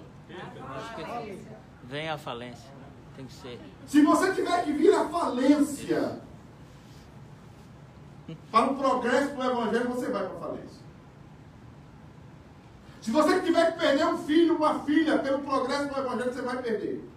Acho 0.76 0.96
que 0.96 1.48
vem 1.84 2.10
a 2.10 2.18
falência. 2.18 2.70
Tem 3.16 3.26
que 3.26 3.34
ser. 3.34 3.60
Se 3.86 4.02
você 4.02 4.34
tiver 4.34 4.64
que 4.64 4.72
vir 4.72 4.94
à 4.94 5.08
falência 5.10 6.22
para 8.52 8.72
o 8.72 8.78
progresso 8.78 9.36
do 9.36 9.44
Evangelho, 9.44 9.90
você 9.90 10.10
vai 10.10 10.28
para 10.28 10.38
a 10.38 10.40
falência. 10.40 10.80
Se 13.02 13.12
você 13.12 13.40
tiver 13.42 13.72
que 13.72 13.80
perder 13.80 14.06
um 14.06 14.18
filho, 14.20 14.56
uma 14.56 14.80
filha, 14.84 15.20
pelo 15.20 15.40
progresso 15.40 15.94
do 15.94 16.00
Evangelho, 16.00 16.34
você 16.34 16.42
vai 16.42 16.62
perder. 16.62 17.10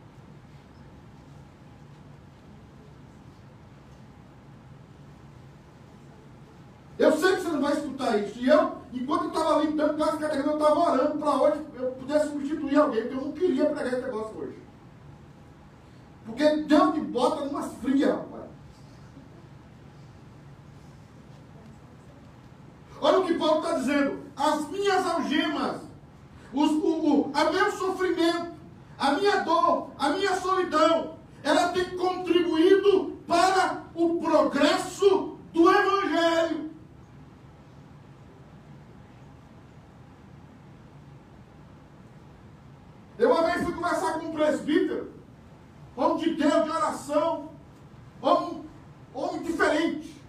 Eu 6.98 7.12
sei 7.18 7.34
que 7.34 7.42
você 7.42 7.48
não 7.48 7.51
vai 7.62 7.73
escutar 7.73 8.19
isso. 8.19 8.38
E 8.38 8.49
eu, 8.49 8.73
enquanto 8.92 9.23
eu 9.23 9.28
estava 9.28 9.57
ali 9.57 9.73
dando 9.73 9.97
classe 9.97 10.19
categoria, 10.19 10.52
eu 10.52 10.59
estava 10.59 10.81
orando 10.81 11.19
para 11.19 11.42
hoje 11.42 11.66
eu 11.75 11.92
pudesse 11.92 12.28
substituir 12.28 12.76
alguém, 12.76 13.02
porque 13.02 13.16
eu 13.16 13.21
não 13.21 13.33
queria 13.33 13.66
pregar 13.66 13.92
esse 13.92 14.02
negócio 14.02 14.38
hoje. 14.38 14.59
Porque 16.26 16.57
Deus 16.57 16.95
me 16.95 17.00
bota 17.00 17.45
numa 17.45 17.62
fria, 17.62 18.14
rapaz. 18.14 18.42
Olha 23.00 23.19
o 23.19 23.26
que 23.26 23.35
Paulo 23.35 23.61
está 23.62 23.78
dizendo. 23.78 24.23
As 24.37 24.69
minhas 24.69 25.07
algemas, 25.07 25.81
os, 26.52 26.71
o, 26.71 27.31
o 27.31 27.33
a 27.35 27.50
meu 27.50 27.73
sofrimento, 27.73 28.52
a 28.99 29.12
minha 29.12 29.40
dor, 29.40 29.90
a 29.99 30.11
minha 30.11 30.37
solidão, 30.37 31.16
ela 31.42 31.69
tem 31.71 31.97
contribuído 31.97 33.19
para 33.26 33.83
o 33.95 34.21
progresso 34.21 35.37
do 35.52 35.71
Evangelho. 35.71 36.71
Eu 43.19 43.31
uma 43.31 43.42
vez 43.42 43.62
fui 43.62 43.73
conversar 43.73 44.19
com 44.19 44.26
um 44.26 44.31
presbítero 44.42 45.12
homem 45.96 46.18
de 46.18 46.34
Deus, 46.34 46.64
de 46.64 46.70
oração, 46.70 47.50
homem, 48.20 48.64
homem 49.14 49.42
diferente. 49.42 50.20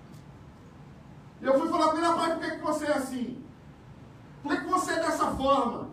E 1.42 1.46
eu 1.46 1.60
fui 1.60 1.70
falar 1.70 1.90
para 1.90 1.98
ele, 1.98 2.08
rapaz, 2.08 2.34
por 2.34 2.42
que, 2.42 2.52
que 2.52 2.64
você 2.64 2.86
é 2.86 2.94
assim? 2.94 3.44
Por 4.42 4.52
que, 4.52 4.62
que 4.62 4.70
você 4.70 4.92
é 4.94 5.00
dessa 5.00 5.32
forma? 5.32 5.90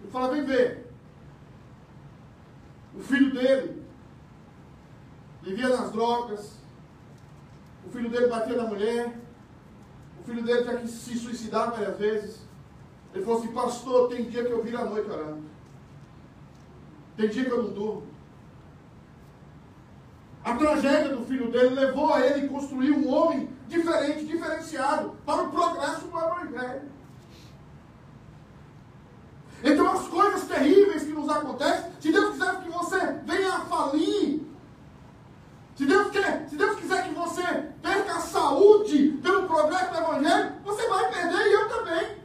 Ele 0.00 0.10
falou, 0.10 0.32
vem 0.32 0.44
ver. 0.44 0.90
O 2.94 3.00
filho 3.00 3.32
dele 3.34 3.82
vivia 5.42 5.68
nas 5.68 5.92
drogas, 5.92 6.56
o 7.86 7.90
filho 7.90 8.10
dele 8.10 8.28
batia 8.28 8.56
na 8.56 8.64
mulher, 8.64 9.18
o 10.20 10.24
filho 10.24 10.42
dele 10.42 10.62
tinha 10.62 10.78
que 10.78 10.88
se 10.88 11.18
suicidar 11.18 11.70
várias 11.70 11.98
vezes. 11.98 12.40
Ele 13.14 13.24
falou 13.24 13.40
assim, 13.40 13.52
pastor, 13.52 14.08
tem 14.08 14.28
dia 14.28 14.44
que 14.44 14.52
eu 14.52 14.62
viro 14.62 14.78
a 14.78 14.84
noite 14.86 15.10
orando. 15.10 15.55
Tem 17.16 17.28
dia 17.28 17.44
que 17.44 17.50
eu 17.50 17.62
não 17.62 17.70
durmo. 17.70 18.02
A 20.44 20.54
tragédia 20.54 21.16
do 21.16 21.24
filho 21.24 21.50
dele 21.50 21.74
levou 21.74 22.12
a 22.12 22.20
ele 22.24 22.48
construir 22.48 22.92
um 22.92 23.12
homem 23.12 23.50
diferente, 23.66 24.26
diferenciado, 24.26 25.16
para 25.24 25.42
o 25.42 25.50
progresso 25.50 26.06
do 26.06 26.18
Evangelho. 26.18 26.82
Então, 29.64 29.90
as 29.90 30.06
coisas 30.06 30.44
terríveis 30.44 31.02
que 31.02 31.12
nos 31.12 31.28
acontecem, 31.28 31.90
se 31.98 32.12
Deus 32.12 32.32
quiser 32.32 32.62
que 32.62 32.68
você 32.68 33.12
venha 33.24 33.54
a 33.54 33.60
falir, 33.62 34.46
se 35.74 35.84
Deus, 35.84 36.10
quer, 36.10 36.48
se 36.48 36.56
Deus 36.56 36.76
quiser 36.78 37.08
que 37.08 37.14
você 37.14 37.42
perca 37.82 38.16
a 38.16 38.20
saúde 38.20 39.18
pelo 39.22 39.48
progresso 39.48 39.90
do 39.90 39.98
Evangelho, 39.98 40.52
você 40.64 40.88
vai 40.88 41.12
perder 41.12 41.46
e 41.46 41.52
eu 41.52 41.68
também. 41.68 42.16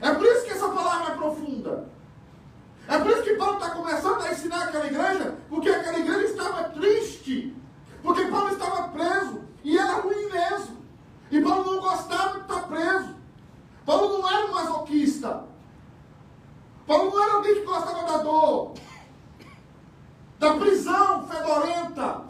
É 0.00 0.12
por 0.12 0.26
isso 0.26 0.44
que 0.44 0.50
essa 0.50 0.68
palavra 0.68 1.12
é 1.12 1.16
profunda. 1.16 1.88
É 2.86 2.98
por 2.98 3.10
isso 3.10 3.22
que 3.22 3.34
Paulo 3.36 3.54
está 3.54 3.70
começando 3.70 4.20
a 4.20 4.32
ensinar 4.32 4.64
aquela 4.64 4.86
igreja, 4.86 5.38
porque 5.48 5.70
aquela 5.70 5.98
igreja 5.98 6.24
estava 6.24 6.64
triste, 6.64 7.56
porque 8.02 8.26
Paulo 8.26 8.50
estava 8.50 8.88
preso, 8.88 9.40
e 9.62 9.78
era 9.78 9.94
ruim 9.94 10.28
mesmo. 10.30 10.84
E 11.30 11.40
Paulo 11.40 11.64
não 11.64 11.80
gostava 11.80 12.34
de 12.34 12.40
estar 12.40 12.68
preso. 12.68 13.14
Paulo 13.86 14.18
não 14.18 14.30
era 14.30 14.46
um 14.46 14.52
masoquista. 14.52 15.44
Paulo 16.86 17.10
não 17.10 17.22
era 17.22 17.32
alguém 17.34 17.54
que 17.54 17.64
gostava 17.64 18.02
da 18.04 18.18
dor, 18.18 18.74
da 20.38 20.54
prisão 20.54 21.26
fedorenta, 21.26 22.22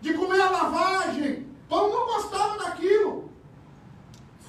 de 0.00 0.14
comer 0.14 0.40
a 0.40 0.50
lavagem. 0.50 1.48
Paulo 1.68 1.92
não 1.92 2.06
gostava 2.06 2.58
daquilo. 2.58 3.30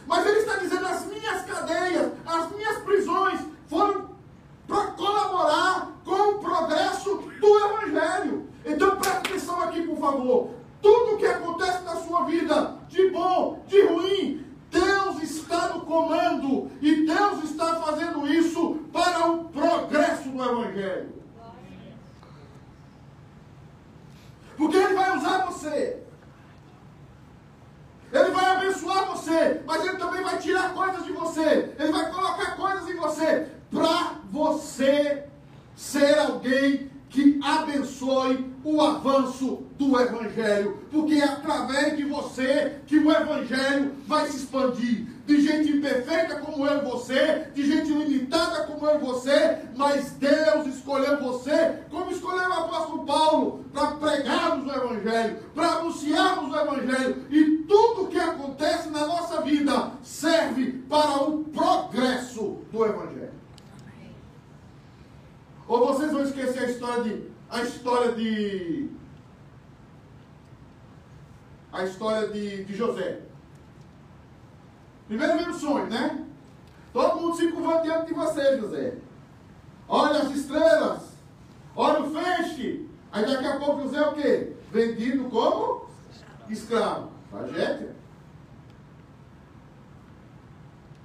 Mas 0.05 0.25
ele 0.25 0.39
está 0.39 0.57
dizendo: 0.57 0.85
as 0.85 1.05
minhas 1.05 1.45
cadeias, 1.45 2.11
as 2.25 2.51
minhas 2.51 2.77
prisões 2.83 3.41
foram 3.67 4.11
para 4.67 4.87
colaborar 4.91 5.91
com 6.05 6.11
o 6.11 6.39
progresso 6.39 7.15
do 7.39 7.59
Evangelho. 7.59 8.49
Então 8.63 8.95
preste 8.97 9.17
atenção 9.17 9.61
Tudo 10.81 11.17
que 11.17 11.25
acontece 11.25 11.83
na 11.83 11.95
sua 11.95 12.25
vida, 12.25 12.77
de 12.87 13.09
bom, 13.09 13.63
de 13.67 13.81
ruim, 13.83 14.45
Deus 14.69 15.21
está 15.21 15.69
no 15.69 15.81
comando 15.81 16.71
e 16.81 17.05
Deus 17.05 17.43
está 17.43 17.75
fazendo 17.75 18.27
isso 18.27 18.79
para 18.91 19.31
o 19.31 19.45
progresso 19.45 20.29
do 20.29 20.43
Evangelho. 20.43 21.21
Porque 24.57 24.77
Ele 24.77 24.93
vai 24.93 25.17
usar 25.17 25.45
você. 25.45 26.03
Ele 28.13 28.31
vai 28.31 28.45
abençoar 28.45 29.05
você, 29.07 29.61
mas 29.65 29.85
Ele 29.85 29.97
também 29.97 30.21
vai 30.21 30.37
tirar 30.37 30.73
coisas 30.73 31.03
de 31.05 31.11
você. 31.11 31.73
Ele 31.79 31.91
vai 31.91 32.11
colocar 32.11 32.55
coisas 32.55 32.89
em 32.89 32.95
você 32.95 33.47
para 33.71 34.15
você 34.29 35.25
ser 35.75 36.19
alguém 36.19 36.90
que 37.11 37.39
abençoe 37.43 38.49
o 38.63 38.81
avanço 38.81 39.63
do 39.77 39.99
Evangelho, 39.99 40.79
porque 40.89 41.15
é 41.15 41.25
através 41.25 41.97
de 41.97 42.05
você 42.05 42.77
que 42.87 42.97
o 42.97 43.11
Evangelho 43.11 43.93
vai 44.07 44.27
se 44.27 44.37
expandir. 44.37 45.07
De 45.25 45.41
gente 45.41 45.71
imperfeita 45.71 46.39
como 46.39 46.65
eu 46.65 46.81
e 46.81 46.85
você, 46.85 47.47
de 47.53 47.65
gente 47.65 47.91
limitada 47.91 48.63
como 48.63 48.85
eu 48.87 48.95
e 48.95 48.99
você, 48.99 49.59
mas 49.75 50.11
Deus 50.11 50.67
escolheu 50.67 51.21
você, 51.21 51.79
como 51.89 52.11
escolheu 52.11 52.49
o 52.49 52.53
apóstolo 52.53 53.05
Paulo, 53.05 53.65
para 53.73 53.91
pregarmos 53.91 54.65
o 54.65 54.75
Evangelho, 54.75 55.37
para 55.53 55.67
anunciarmos 55.67 56.53
o 56.53 56.59
Evangelho, 56.59 57.25
e 57.29 57.57
tudo 57.67 58.07
que 58.07 58.19
acontece 58.19 58.89
na 58.89 59.05
nossa 59.05 59.41
vida 59.41 59.91
serve 60.01 60.83
para 60.89 61.23
o 61.23 61.43
progresso 61.45 62.59
do 62.71 62.85
Evangelho. 62.85 63.30
Ou 65.71 65.87
vocês 65.87 66.11
vão 66.11 66.23
esquecer 66.23 66.65
a 66.65 66.69
história 66.69 67.03
de. 67.03 67.29
A 67.49 67.61
história 67.61 68.11
de. 68.11 68.89
A 71.71 71.85
história 71.85 72.27
de, 72.27 72.65
de 72.65 72.75
José. 72.75 73.21
Primeiro 75.07 75.37
vem 75.37 75.49
o 75.49 75.53
sonho, 75.53 75.87
né? 75.87 76.25
Todo 76.91 77.21
mundo 77.21 77.37
se 77.37 77.49
curvando 77.53 77.83
diante 77.83 78.07
de 78.07 78.13
você, 78.13 78.59
José. 78.59 78.97
Olha 79.87 80.19
as 80.19 80.31
estrelas. 80.31 81.03
Olha 81.73 82.01
o 82.01 82.11
feixe. 82.11 82.85
Aí 83.09 83.25
daqui 83.25 83.47
a 83.47 83.57
pouco 83.57 83.83
José 83.83 83.97
é 83.97 84.07
o 84.09 84.13
quê? 84.13 84.53
Vendido 84.73 85.29
como 85.29 85.85
escravo. 86.49 87.11
Tragédia. 87.29 87.95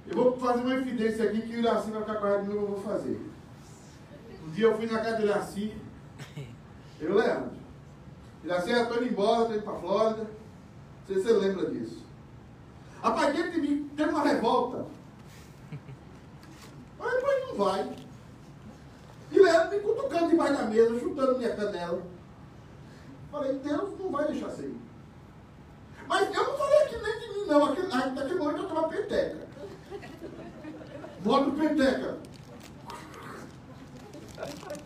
Eu 0.05 0.15
vou 0.15 0.37
fazer 0.37 0.59
uma 0.59 0.75
evidência 0.75 1.23
aqui 1.23 1.41
que 1.41 1.55
o 1.55 1.59
Iraci 1.59 1.89
vai 1.89 2.01
ficar 2.01 2.15
com 2.15 2.43
mim, 2.43 2.53
eu 2.53 2.67
vou 2.67 2.81
fazer. 2.81 3.17
Um 4.47 4.51
dia 4.51 4.65
eu 4.65 4.77
fui 4.77 4.85
na 4.85 4.99
casa 4.99 5.17
do 5.17 5.25
Iraci, 5.25 5.75
eu 7.01 7.15
lembro. 7.15 7.51
Iraci, 8.45 8.71
eu 8.71 8.83
estou 8.83 9.03
embora, 9.03 9.41
estou 9.41 9.55
indo 9.55 9.63
para 9.63 9.73
a 9.73 9.79
Flórida. 9.79 10.23
Não 10.23 11.07
sei 11.07 11.15
se 11.17 11.23
você 11.23 11.33
lembra 11.33 11.69
disso. 11.69 12.05
Rapaz, 13.01 13.35
dentro 13.35 13.51
de 13.51 13.61
mim 13.61 13.89
tem 13.95 14.07
uma 14.07 14.23
revolta. 14.23 14.85
Mas 16.97 17.13
depois 17.13 17.47
não 17.47 17.55
vai. 17.55 17.95
E 19.31 19.39
Leandro 19.39 19.75
me 19.75 19.83
cutucando 19.83 20.29
debaixo 20.29 20.53
da 20.53 20.63
mesa, 20.63 20.99
chutando 20.99 21.37
minha 21.37 21.55
canela. 21.55 22.01
Falei, 23.29 23.53
Deus 23.59 23.99
não 23.99 24.09
vai 24.09 24.27
deixar 24.27 24.49
sair. 24.51 24.77
Mas 26.07 26.33
eu 26.33 26.43
não 26.43 26.57
falei 26.57 26.83
aqui 26.83 26.97
nem 26.97 27.19
de 27.19 27.39
mim, 27.39 27.45
não. 27.47 27.65
Aquele, 27.65 27.87
naquele 27.87 28.35
momento 28.35 28.59
eu 28.59 28.67
estava 28.67 28.87
peteca. 28.87 29.47
Modo 31.25 31.51
peteca. 31.51 32.17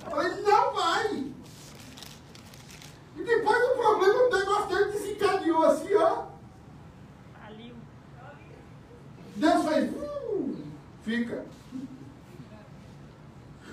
Falei, 0.10 0.42
não 0.42 0.74
vai. 0.74 1.32
E 3.18 3.24
depois 3.24 3.64
o 3.64 3.78
problema, 3.78 4.24
o 4.24 4.38
negócio 4.38 4.68
dele 4.68 4.92
desencadeou 4.92 5.64
assim, 5.66 5.94
ó. 5.96 6.32
Deus 9.36 9.66
fez, 9.66 9.92
uh, 9.92 10.56
fica. 11.04 11.46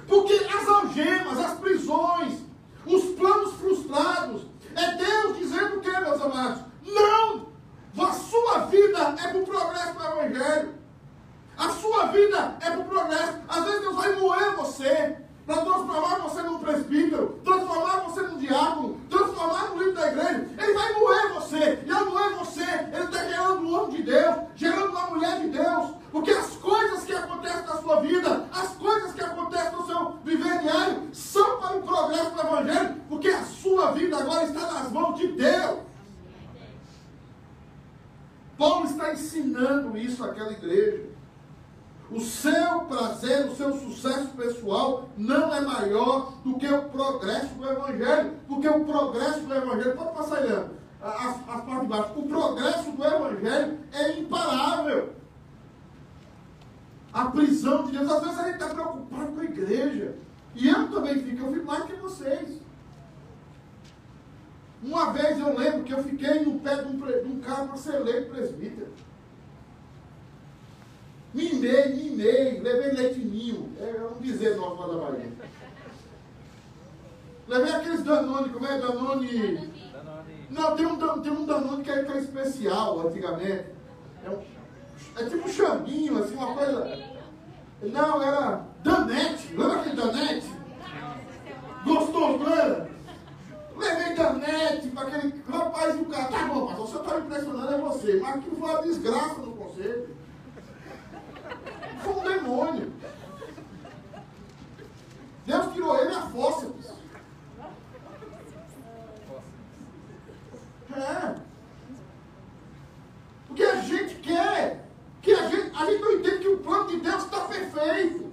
Porque 0.06 0.32
as 0.34 0.68
algemas, 0.68 1.38
as 1.38 1.58
prisões, 1.58 2.40
os 2.86 3.04
planos 3.16 3.54
frustrados, 3.54 4.42
é 4.74 4.94
Deus 4.94 5.36
dizendo 5.36 5.76
o 5.76 5.80
que, 5.80 5.90
meus 5.90 6.20
amados? 6.20 6.62
Não! 6.86 7.48
A 7.98 8.12
sua 8.12 8.58
vida 8.66 9.14
é 9.22 9.28
para 9.28 9.38
o 9.38 9.44
progresso 9.44 9.94
do 9.94 10.04
Evangelho. 10.04 10.74
A 11.58 11.68
sua 11.70 12.06
vida 12.06 12.56
é 12.60 12.70
para 12.70 12.80
o 12.80 12.84
progresso. 12.84 13.38
Às 13.48 13.64
vezes 13.64 13.80
Deus 13.80 13.96
vai 13.96 14.14
moer 14.16 14.56
você 14.56 15.16
para 15.48 15.62
transformar 15.62 16.18
você 16.18 16.42
num 16.42 16.58
presbítero, 16.58 17.40
transformar 17.42 17.96
você 18.02 18.20
num 18.20 18.38
diácono, 18.38 19.00
transformar 19.08 19.70
no 19.70 19.78
livro 19.78 19.94
da 19.94 20.08
igreja. 20.08 20.48
Ele 20.58 20.72
vai 20.74 20.92
moer 20.92 21.32
você. 21.32 21.82
E 21.86 21.90
ao 21.90 22.04
moer 22.04 22.34
você, 22.36 22.62
ele 22.62 23.04
está 23.04 23.24
gerando 23.24 23.62
um 23.62 23.74
homem 23.74 23.96
de 23.96 24.02
Deus, 24.02 24.36
gerando 24.54 24.90
uma 24.90 25.06
mulher 25.06 25.40
de 25.40 25.48
Deus. 25.48 25.90
Porque 26.12 26.30
as 26.30 26.50
coisas 26.56 27.02
que 27.04 27.14
acontecem 27.14 27.62
na 27.62 27.76
sua 27.76 28.00
vida, 28.00 28.46
as 28.52 28.68
coisas 28.74 29.12
que 29.14 29.22
acontecem 29.22 29.72
no 29.72 29.86
seu 29.86 30.18
viver 30.22 30.58
diário, 30.58 31.08
são 31.14 31.58
para 31.58 31.78
o 31.78 31.82
progresso 31.82 32.30
do 32.30 32.40
Evangelho, 32.40 33.02
porque 33.08 33.28
a 33.28 33.42
sua 33.42 33.92
vida 33.92 34.18
agora 34.18 34.44
está 34.44 34.60
nas 34.60 34.92
mãos 34.92 35.18
de 35.18 35.28
Deus. 35.28 35.78
Paulo 38.58 38.84
está 38.84 39.12
ensinando 39.12 39.96
isso 39.96 40.22
àquela 40.22 40.52
igreja. 40.52 41.08
O 42.10 42.20
seu 42.20 42.80
prazer, 42.88 43.46
o 43.46 43.54
seu 43.54 43.72
sucesso 43.74 44.28
pessoal 44.28 45.10
não 45.16 45.54
é 45.54 45.60
maior 45.60 46.32
do 46.42 46.58
que 46.58 46.66
o 46.66 46.88
progresso 46.88 47.54
do 47.54 47.70
Evangelho. 47.70 48.32
Porque 48.48 48.66
o 48.66 48.84
progresso 48.84 49.40
do 49.40 49.54
Evangelho, 49.54 49.94
pode 49.94 50.16
passar 50.16 50.38
aí, 50.38 50.52
as, 51.02 51.36
as 51.48 51.64
partes 51.64 51.80
de 51.82 51.86
baixo, 51.86 52.12
o 52.16 52.26
progresso 52.26 52.90
do 52.92 53.04
Evangelho 53.04 53.78
é 53.92 54.18
imparável. 54.18 55.12
A 57.12 57.26
prisão 57.26 57.84
de 57.84 57.92
Deus, 57.92 58.10
às 58.10 58.22
vezes 58.22 58.38
a 58.38 58.44
gente 58.44 58.54
está 58.54 58.68
preocupado 58.68 59.32
com 59.32 59.40
a 59.40 59.44
igreja. 59.44 60.14
E 60.54 60.68
eu 60.68 60.90
também 60.90 61.22
fico, 61.22 61.44
eu 61.44 61.52
fico 61.52 61.66
mais 61.66 61.84
que 61.84 61.92
vocês. 61.96 62.58
Uma 64.82 65.12
vez 65.12 65.38
eu 65.38 65.58
lembro 65.58 65.84
que 65.84 65.92
eu 65.92 66.02
fiquei 66.02 66.40
no 66.40 66.58
pé 66.60 66.76
de 66.76 66.88
um, 66.88 66.96
de 66.96 67.28
um 67.28 67.40
cara 67.40 67.66
para 67.66 67.76
ser 67.76 67.96
eleito 67.96 68.30
presbítero. 68.30 68.92
Mimei, 71.34 71.94
mimei, 71.94 72.60
levei 72.60 72.92
leitinho. 72.92 73.72
É 73.78 74.02
um 74.02 74.20
dizer 74.20 74.56
nosso 74.56 74.76
lá 74.76 74.86
da 74.86 75.10
Bahia. 75.10 75.32
Levei 77.46 77.72
aqueles 77.72 78.02
Danone, 78.02 78.48
como 78.50 78.66
é? 78.66 78.78
Danone. 78.78 79.72
Não, 80.50 80.76
tem 80.76 80.86
um, 80.86 81.20
tem 81.20 81.32
um 81.32 81.46
Danone 81.46 81.84
que 81.84 81.90
é, 81.90 82.04
que 82.04 82.12
é 82.12 82.18
especial 82.18 83.06
antigamente. 83.06 83.66
É, 84.24 84.30
um, 84.30 84.42
é 85.16 85.24
tipo 85.24 85.48
um 85.48 85.52
chaminho, 85.52 86.18
assim, 86.18 86.34
uma 86.34 86.54
coisa. 86.54 86.98
Não, 87.82 88.22
era 88.22 88.64
Danete. 88.82 89.54
Lembra 89.54 89.80
aquele 89.80 89.96
Danete? 89.96 90.48
Gostoso, 91.84 92.38
não 92.38 92.52
era? 92.52 92.88
Levei 93.76 94.14
Danete 94.14 94.88
para 94.88 95.08
aquele 95.08 95.42
rapaz 95.48 96.00
o 96.00 96.04
cara. 96.06 96.28
Tá 96.28 96.46
bom, 96.46 96.66
mas 96.66 96.78
você 96.78 96.96
está 96.96 97.18
impressionando 97.18 97.74
é 97.74 97.78
você. 97.78 98.20
Mas 98.20 98.44
que 98.44 98.50
foi 98.50 98.70
uma 98.70 98.82
desgraça 98.82 99.40
no 99.40 99.52
conselho. 99.52 100.17
Demônio. 102.48 102.90
Deus 105.44 105.72
tirou 105.74 105.98
ele 105.98 106.14
a 106.14 106.22
fósseis. 106.22 106.92
É. 110.96 111.34
Porque 113.46 113.62
a 113.62 113.80
gente 113.82 114.14
quer 114.16 114.88
que 115.20 115.32
a 115.32 115.48
gente, 115.48 115.76
a 115.76 115.84
gente 115.84 116.00
não 116.00 116.12
entende 116.12 116.38
que 116.38 116.48
o 116.48 116.58
plano 116.58 116.88
de 116.88 117.00
Deus 117.00 117.24
está 117.24 117.40
perfeito. 117.40 118.32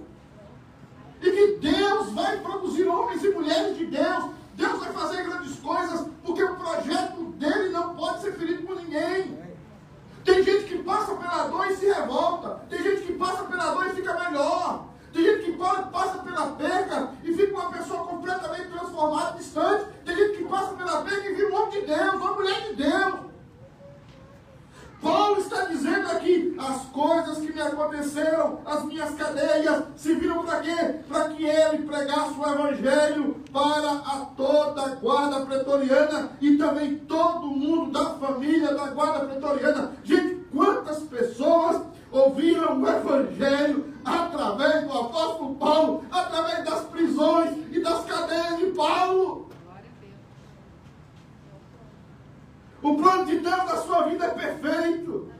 E 1.20 1.30
que 1.30 1.56
Deus 1.58 2.10
vai 2.12 2.40
produzir 2.40 2.88
homens 2.88 3.22
e 3.22 3.30
mulheres 3.30 3.76
de 3.76 3.86
Deus. 3.86 4.30
Deus 4.54 4.80
vai 4.80 4.92
fazer 4.92 5.24
grandes 5.24 5.58
coisas, 5.58 6.08
porque 6.24 6.42
o 6.42 6.56
projeto 6.56 7.22
dele 7.32 7.68
não 7.68 7.94
pode 7.94 8.22
ser 8.22 8.32
ferido 8.32 8.66
por 8.66 8.76
ninguém. 8.76 9.46
Tem 10.24 10.42
gente 10.42 10.64
que 10.64 10.82
passa 10.82 11.14
pela 11.14 11.48
dor 11.48 11.70
e 11.70 11.76
se 11.76 11.86
revolta. 11.86 12.60
Tem 12.68 12.82
gente 12.82 13.02
que 13.02 13.05
passa 13.16 13.44
pela 13.44 13.72
dor 13.72 13.86
e 13.86 13.94
fica 13.94 14.14
melhor. 14.14 14.86
Tem 15.12 15.24
gente 15.24 15.52
que 15.52 15.52
passa 15.52 16.18
pela 16.18 16.46
perca 16.48 17.10
e 17.24 17.32
fica 17.32 17.54
uma 17.54 17.72
pessoa 17.72 18.04
completamente 18.04 18.68
transformada, 18.68 19.38
distante. 19.38 19.86
Tem 20.04 20.14
gente 20.14 20.38
que 20.38 20.44
passa 20.44 20.74
pela 20.74 21.02
perca 21.02 21.28
e 21.28 21.34
vira 21.34 21.48
um 21.48 21.56
homem 21.56 21.80
de 21.80 21.86
Deus, 21.86 22.14
uma 22.14 22.32
mulher 22.32 22.60
de 22.68 22.74
Deus. 22.74 23.26
Paulo 25.00 25.40
está 25.40 25.64
dizendo 25.66 26.10
aqui: 26.10 26.54
as 26.58 26.84
coisas 26.86 27.38
que 27.38 27.52
me 27.52 27.60
aconteceram, 27.60 28.60
as 28.66 28.84
minhas 28.84 29.14
cadeias, 29.14 29.84
serviram 29.96 30.44
para 30.44 30.60
quê? 30.60 31.00
Para 31.08 31.28
que 31.30 31.44
ele 31.44 31.86
pregasse 31.86 32.34
o 32.38 32.46
evangelho 32.46 33.36
para 33.52 33.92
a 33.92 34.26
toda 34.36 34.82
a 34.82 34.94
guarda 34.96 35.46
pretoriana 35.46 36.32
e 36.40 36.56
também 36.56 36.96
todo 36.98 37.46
mundo 37.46 37.92
da 37.92 38.10
família 38.16 38.74
da 38.74 38.88
guarda 38.88 39.26
pretoriana. 39.26 39.92
Gente, 40.02 40.46
quantas 40.52 40.98
pessoas 41.04 41.82
ouviram 42.16 42.80
o 42.80 42.88
evangelho 42.88 43.94
através 44.04 44.86
do 44.86 44.92
apóstolo 44.92 45.54
Paulo, 45.56 46.04
através 46.10 46.64
das 46.64 46.84
prisões 46.86 47.56
e 47.70 47.80
das 47.80 48.04
cadeias 48.04 48.58
de 48.58 48.66
Paulo? 48.66 49.48
O 52.82 52.94
plano 52.96 53.26
de 53.26 53.38
Deus 53.38 53.56
na 53.56 53.76
sua 53.78 54.02
vida 54.02 54.26
é 54.26 54.30
perfeito. 54.30 55.30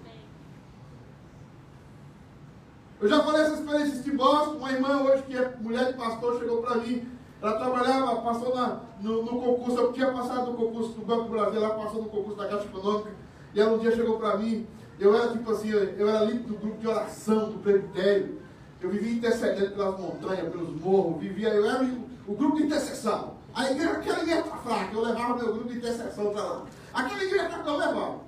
Eu 3.01 3.09
já 3.09 3.23
falei 3.23 3.43
essa 3.43 3.55
experiência 3.55 4.03
de 4.03 4.11
Boston. 4.13 4.57
Uma 4.57 4.73
irmã 4.73 5.03
hoje, 5.03 5.23
que 5.25 5.37
é 5.37 5.55
mulher 5.61 5.93
de 5.93 5.99
pastor, 5.99 6.39
chegou 6.39 6.63
para 6.63 6.77
mim. 6.77 7.07
Ela 7.41 7.59
trabalhava, 7.59 8.23
passou 8.23 8.55
na, 8.55 8.81
no, 9.01 9.23
no, 9.23 9.41
concurso, 9.41 9.79
eu 9.79 9.93
tinha 9.93 10.11
passado 10.11 10.51
no 10.51 10.57
concurso 10.57 10.93
do 10.93 11.05
Banco 11.05 11.25
do 11.25 11.31
Brasil, 11.31 11.63
ela 11.63 11.75
passou 11.75 12.03
no 12.03 12.09
concurso 12.09 12.37
da 12.37 12.49
Caixa 12.49 12.65
Econômica. 12.65 13.11
E 13.55 13.61
ela 13.61 13.75
um 13.75 13.79
dia 13.79 13.95
chegou 13.95 14.19
para 14.19 14.39
mim. 14.39 14.67
Eu 14.99 15.15
era 15.15 15.33
tipo 15.33 15.51
assim, 15.51 15.71
eu 15.71 16.09
era 16.09 16.25
líder 16.25 16.45
do 16.45 16.57
grupo 16.57 16.79
de 16.79 16.89
oração 16.89 17.51
do 17.53 17.59
presbitério. 17.59 18.41
Eu 18.81 18.91
vivia 18.91 19.13
intercedendo 19.13 19.73
pelas 19.73 19.99
montanhas, 19.99 20.51
pelos 20.51 20.81
morros, 20.81 21.21
vivia, 21.21 21.49
eu 21.49 21.69
era 21.69 21.83
o, 21.83 22.09
o 22.29 22.35
grupo 22.35 22.57
de 22.57 22.65
intercessão. 22.65 23.35
A 23.55 23.71
igreja, 23.71 23.93
aquela 23.93 24.23
igreja 24.23 24.43
fraca, 24.43 24.95
eu 24.95 25.01
levava 25.01 25.37
meu 25.37 25.55
grupo 25.55 25.69
de 25.71 25.79
intercessão 25.79 26.31
para 26.31 26.43
lá. 26.43 26.65
Aquela 26.93 27.25
igreja 27.25 27.49
que 27.49 27.69
eu 27.69 27.77
levava. 27.77 28.21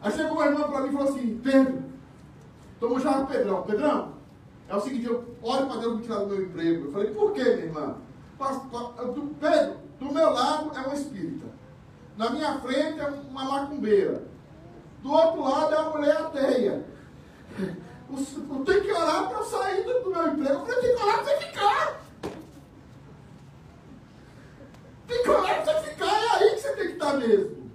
Aí 0.00 0.12
chegou 0.12 0.32
uma 0.32 0.46
irmã 0.46 0.68
para 0.68 0.80
mim 0.82 0.88
e 0.88 0.92
falou 0.92 1.08
assim, 1.08 1.40
Pedro, 1.42 1.82
então 2.76 3.00
já 3.00 3.24
Pedrão, 3.26 3.62
Pedrão, 3.62 4.12
é 4.68 4.76
o 4.76 4.80
seguinte, 4.80 5.06
eu 5.06 5.24
oro 5.42 5.66
para 5.66 5.80
Deus 5.80 5.96
me 5.96 6.02
tirar 6.02 6.18
do 6.18 6.26
meu 6.26 6.42
emprego. 6.42 6.86
Eu 6.86 6.92
falei, 6.92 7.10
por 7.10 7.32
quê, 7.32 7.42
minha 7.42 7.66
irmã? 7.66 7.96
Pedro, 9.40 9.76
do 9.98 10.14
meu 10.14 10.30
lado 10.30 10.70
é 10.76 10.80
uma 10.80 10.94
espírita. 10.94 11.46
Na 12.16 12.30
minha 12.30 12.58
frente 12.60 13.00
é 13.00 13.08
uma 13.30 13.44
macumbeira. 13.44 14.22
Do 15.02 15.12
outro 15.12 15.42
lado 15.42 15.74
é 15.74 15.78
uma 15.78 15.90
mulher 15.90 16.16
ateia. 16.16 16.84
Tem 18.66 18.82
que 18.82 18.92
orar 18.92 19.28
para 19.28 19.38
eu 19.38 19.44
sair 19.44 19.84
do 19.84 20.10
meu 20.10 20.28
emprego. 20.28 20.68
Eu 20.68 20.80
tem 20.80 20.96
que 20.96 21.02
orar 21.02 21.24
para 21.24 21.36
ficar. 21.38 22.00
Tem 25.06 25.22
que 25.22 25.30
orar 25.30 25.62
para 25.64 25.82
ficar. 25.82 26.06
É 26.06 26.30
aí 26.30 26.54
que 26.54 26.60
você 26.60 26.72
tem 26.72 26.86
que 26.86 26.92
estar 26.92 27.14
mesmo. 27.14 27.70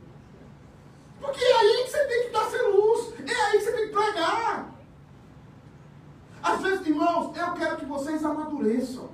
Porque 1.22 1.44
é 1.44 1.56
aí 1.56 1.84
que 1.84 1.92
você 1.92 2.06
tem 2.06 2.24
que 2.24 2.30
dar 2.30 2.50
ser 2.50 2.62
luz. 2.64 3.14
É 3.26 3.42
aí 3.46 3.58
que 3.58 3.64
você 3.64 3.72
tem 3.72 3.88
que 3.88 3.94
pregar. 3.94 4.74
Às 6.42 6.62
vezes, 6.62 6.86
irmãos, 6.86 7.36
eu 7.38 7.54
quero 7.54 7.78
que 7.78 7.86
vocês 7.86 8.24
amadureçam. 8.26 9.10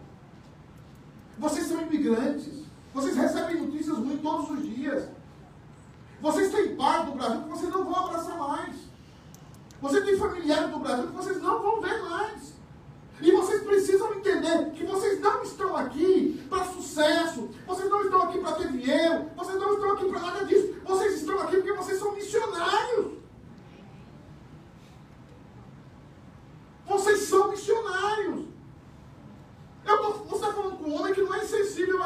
Vocês 1.37 1.67
são 1.67 1.81
imigrantes. 1.81 2.63
Vocês 2.93 3.15
recebem 3.15 3.61
notícias 3.61 3.97
ruins 3.97 4.21
todos 4.21 4.49
os 4.49 4.63
dias. 4.63 5.07
Vocês 6.21 6.51
têm 6.51 6.75
pai 6.75 7.05
do 7.05 7.13
Brasil 7.13 7.43
que 7.43 7.49
vocês 7.49 7.71
não 7.71 7.83
vão 7.85 8.05
abraçar 8.05 8.37
mais. 8.37 8.75
Vocês 9.81 10.03
têm 10.03 10.17
familiares 10.17 10.69
do 10.69 10.79
Brasil 10.79 11.07
que 11.07 11.15
vocês 11.15 11.41
não 11.41 11.61
vão 11.61 11.81
ver 11.81 12.01
mais. 12.03 12.53
E 13.21 13.31
vocês 13.31 13.63
precisam 13.63 14.13
entender 14.13 14.71
que 14.71 14.85
vocês 14.85 15.19
não 15.19 15.43
estão 15.43 15.75
aqui 15.75 16.45
para 16.49 16.65
sucesso, 16.65 17.49
vocês 17.67 17.89
não 17.89 18.01
estão 18.01 18.21
aqui 18.23 18.39
para 18.39 18.53
ter 18.53 18.71
dinheiro, 18.71 19.29
vocês 19.35 19.59
não 19.59 19.73
estão 19.73 19.91
aqui 19.91 20.05
para 20.09 20.19
nada 20.19 20.45
disso. 20.45 20.75
Vocês 20.85 21.15
estão 21.15 21.39
aqui 21.41 21.57
porque 21.57 21.73
vocês 21.73 21.99
são 21.99 22.13
missionários. 22.13 23.19
Vocês 26.87 27.19
são 27.21 27.49
missionários. 27.49 28.45
Eu 29.85 29.97
tô, 29.97 30.13
você 30.13 30.35
está 30.35 30.53
falando 30.53 30.77
com 30.77 30.89
um 30.89 30.99
homem 30.99 31.13
que 31.13 31.21
não 31.21 31.33
é 31.33 31.43
insensível 31.43 31.98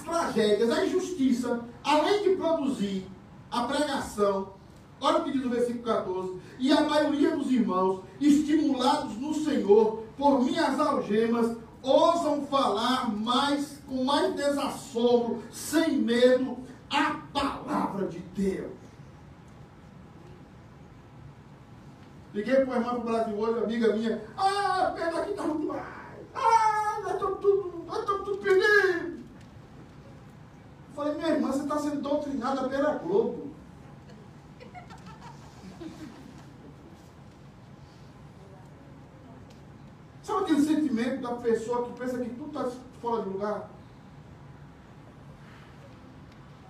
as 0.00 0.02
tragédias, 0.02 0.70
a 0.70 0.86
injustiça, 0.86 1.60
além 1.84 2.22
de 2.22 2.36
produzir 2.36 3.06
a 3.50 3.64
pregação, 3.64 4.54
olha 5.00 5.22
o 5.22 5.30
diz 5.30 5.42
no 5.42 5.50
versículo 5.50 5.84
14, 5.84 6.40
e 6.58 6.72
a 6.72 6.80
maioria 6.82 7.36
dos 7.36 7.50
irmãos, 7.50 8.02
estimulados 8.20 9.16
no 9.16 9.34
Senhor 9.34 10.04
por 10.16 10.42
minhas 10.42 10.78
algemas, 10.78 11.56
ousam 11.82 12.46
falar 12.46 13.10
mais, 13.14 13.82
com 13.86 14.04
mais 14.04 14.34
desassombro, 14.34 15.42
sem 15.50 15.98
medo, 15.98 16.58
a 16.90 17.20
palavra 17.32 18.06
de 18.06 18.18
Deus. 18.18 18.80
Liguei 22.32 22.54
para 22.54 22.64
uma 22.64 22.76
irmã 22.76 22.94
do 22.94 23.00
Brasil 23.00 23.36
hoje, 23.36 23.64
amiga 23.64 23.96
minha. 23.96 24.22
Ah, 24.36 24.92
pena 24.94 25.20
aqui 25.20 25.30
está 25.30 25.42
muito 25.42 25.66
mais. 25.66 25.82
Ah, 26.32 27.00
nós 27.02 27.14
estamos 27.14 27.40
tudo, 27.40 27.84
nós 27.86 27.98
estamos 27.98 28.24
tudo 28.24 28.40
pedindo. 30.90 30.94
Falei, 30.94 31.14
minha 31.14 31.28
irmã, 31.28 31.52
você 31.52 31.62
está 31.62 31.78
sendo 31.78 32.00
doutrinada 32.00 32.68
pela 32.68 32.94
Globo. 32.96 33.50
Sabe 40.22 40.42
aquele 40.42 40.62
sentimento 40.62 41.22
da 41.22 41.34
pessoa 41.36 41.86
que 41.86 41.98
pensa 41.98 42.18
que 42.18 42.30
tudo 42.30 42.46
está 42.46 42.70
fora 43.00 43.22
de 43.22 43.28
lugar? 43.30 43.70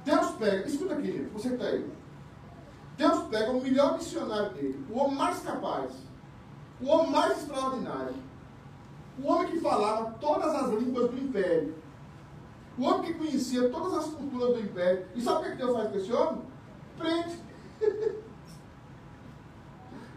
Deus 0.05 0.31
pega, 0.33 0.67
escuta 0.67 0.95
aqui, 0.95 1.13
gente, 1.13 1.31
você 1.31 1.49
está 1.49 1.65
aí. 1.67 1.91
Deus 2.97 3.23
pega 3.25 3.51
o 3.51 3.61
melhor 3.61 3.95
missionário 3.95 4.51
dele, 4.55 4.87
o 4.91 4.99
homem 4.99 5.17
mais 5.17 5.41
capaz, 5.41 5.93
o 6.81 6.87
homem 6.87 7.11
mais 7.11 7.39
extraordinário, 7.39 8.15
o 9.19 9.27
homem 9.27 9.51
que 9.51 9.61
falava 9.61 10.13
todas 10.21 10.55
as 10.55 10.71
línguas 10.71 11.11
do 11.11 11.19
império, 11.19 11.75
o 12.81 12.85
homem 12.85 13.13
que 13.13 13.19
conhecia 13.19 13.69
todas 13.69 13.93
as 13.93 14.07
culturas 14.07 14.55
do 14.55 14.61
império. 14.61 15.07
E 15.15 15.21
sabe 15.21 15.47
o 15.47 15.51
que 15.51 15.57
Deus 15.59 15.77
faz 15.77 15.91
com 15.91 15.99
esse 15.99 16.13
homem? 16.13 16.43
Prende. 16.97 17.39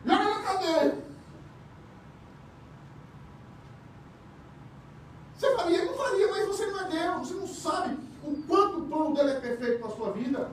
Joga 0.05 0.23
na 0.23 0.41
cadeia. 0.41 0.97
Você 5.35 5.55
faria? 5.55 5.85
Não 5.85 5.93
faria, 5.93 6.31
mas 6.31 6.47
você 6.47 6.65
não 6.67 6.79
é 6.79 6.89
Deus. 6.89 7.27
Você 7.27 7.33
não 7.33 7.47
sabe 7.47 7.97
o 8.23 8.41
quanto 8.43 8.79
o 8.79 8.87
plano 8.87 9.13
dele 9.13 9.31
é 9.31 9.39
perfeito 9.41 9.79
para 9.79 9.89
a 9.89 9.95
sua 9.95 10.11
vida. 10.13 10.51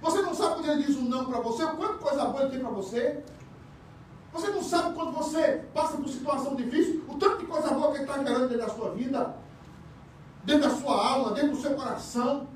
Você 0.00 0.22
não 0.22 0.34
sabe 0.34 0.54
quando 0.54 0.70
ele 0.70 0.84
diz 0.84 0.96
um 0.96 1.04
não 1.08 1.26
para 1.26 1.40
você, 1.40 1.64
o 1.64 1.76
quanto 1.76 1.98
coisa 1.98 2.24
boa 2.24 2.44
ele 2.44 2.50
tem 2.50 2.60
para 2.60 2.70
você. 2.70 3.22
Você 4.32 4.48
não 4.48 4.62
sabe 4.62 4.94
quando 4.94 5.12
você 5.12 5.66
passa 5.74 5.98
por 5.98 6.08
situação 6.08 6.56
difícil, 6.56 7.04
o 7.06 7.18
tanto 7.18 7.40
de 7.40 7.46
coisa 7.46 7.68
boa 7.68 7.90
que 7.90 7.98
ele 7.98 8.04
está 8.04 8.24
gerando 8.24 8.48
dentro 8.48 8.66
da 8.66 8.72
sua 8.72 8.90
vida, 8.92 9.36
dentro 10.44 10.68
da 10.68 10.76
sua 10.76 11.06
alma, 11.06 11.32
dentro 11.32 11.52
do 11.52 11.60
seu 11.60 11.74
coração. 11.74 12.48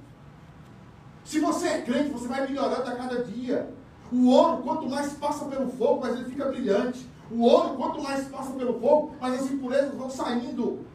Se 1.25 1.40
você 1.40 1.68
é 1.68 1.83
crente, 1.83 2.11
você 2.11 2.29
vai 2.29 2.46
melhorando 2.46 2.88
a 2.88 2.96
cada 2.96 3.25
dia. 3.25 3.72
O 4.12 4.29
ouro, 4.29 4.62
quanto 4.62 4.88
mais 4.88 5.12
passa 5.14 5.44
pelo 5.46 5.68
fogo, 5.70 6.01
mais 6.01 6.14
ele 6.14 6.27
fica 6.27 6.44
brilhante. 6.46 7.09
O 7.31 7.42
ouro, 7.42 7.75
quanto 7.77 8.01
mais 8.01 8.29
passa 8.29 8.53
pelo 8.53 8.79
fogo, 8.79 9.16
mais 9.20 9.35
as 9.42 9.51
impurezas 9.51 9.94
vão 9.94 10.09
saindo. 10.09 10.87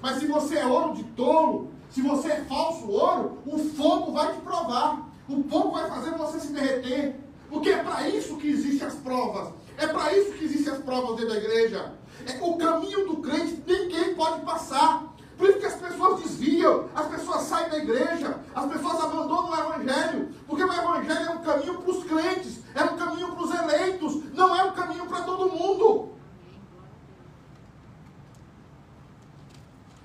Mas 0.00 0.18
se 0.18 0.26
você 0.26 0.58
é 0.58 0.66
ouro 0.66 0.94
de 0.94 1.04
tolo, 1.04 1.70
se 1.90 2.00
você 2.00 2.28
é 2.28 2.44
falso 2.44 2.88
ouro, 2.88 3.38
o 3.44 3.58
fogo 3.58 4.12
vai 4.12 4.32
te 4.32 4.40
provar. 4.40 5.08
O 5.28 5.42
fogo 5.44 5.72
vai 5.72 5.88
fazer 5.88 6.10
você 6.12 6.40
se 6.40 6.52
derreter. 6.52 7.20
Porque 7.48 7.70
é 7.70 7.82
para 7.82 8.08
isso 8.08 8.36
que 8.36 8.48
existem 8.48 8.86
as 8.86 8.94
provas. 8.94 9.52
É 9.76 9.86
para 9.86 10.16
isso 10.16 10.32
que 10.32 10.44
existem 10.44 10.72
as 10.72 10.78
provas 10.78 11.16
dentro 11.16 11.34
da 11.34 11.38
igreja. 11.38 11.92
É 12.26 12.38
o 12.40 12.56
caminho 12.56 13.06
do 13.06 13.16
crente 13.16 13.62
ninguém 13.66 14.14
pode 14.14 14.40
passar. 14.42 15.11
Por 15.36 15.48
isso 15.48 15.58
que 15.58 15.66
as 15.66 15.74
pessoas 15.74 16.22
desviam, 16.22 16.88
as 16.94 17.06
pessoas 17.06 17.42
saem 17.42 17.70
da 17.70 17.78
igreja, 17.78 18.38
as 18.54 18.66
pessoas 18.72 19.00
abandonam 19.00 19.50
o 19.50 19.54
evangelho. 19.54 20.28
Porque 20.46 20.62
o 20.62 20.72
evangelho 20.72 21.26
é 21.26 21.30
um 21.30 21.42
caminho 21.42 21.78
para 21.78 21.90
os 21.90 22.04
crentes, 22.04 22.60
é 22.74 22.84
um 22.84 22.96
caminho 22.96 23.32
para 23.32 23.44
os 23.44 23.54
eleitos, 23.54 24.34
não 24.34 24.54
é 24.54 24.64
um 24.64 24.72
caminho 24.72 25.06
para 25.06 25.22
todo 25.22 25.50
mundo. 25.50 26.12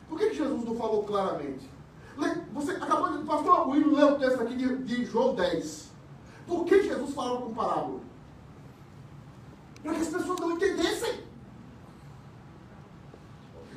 Por 0.09 0.17
que, 0.17 0.33
Jesus 0.33 0.65
não 0.65 0.75
falou 0.75 1.03
claramente? 1.03 1.69
Você 2.53 2.71
acabou 2.71 3.15
de. 3.15 3.23
Pastor 3.23 3.69
William 3.69 3.95
leu 3.95 4.15
o 4.15 4.19
texto 4.19 4.41
aqui 4.41 4.55
de, 4.55 4.77
de 4.77 5.05
João 5.05 5.35
10. 5.35 5.91
Por 6.47 6.65
que 6.65 6.81
Jesus 6.81 7.13
falava 7.13 7.41
com 7.41 7.53
parábola? 7.53 7.99
Para 9.83 9.93
que 9.93 10.01
as 10.01 10.07
pessoas 10.07 10.39
não 10.39 10.51
entendessem. 10.53 11.26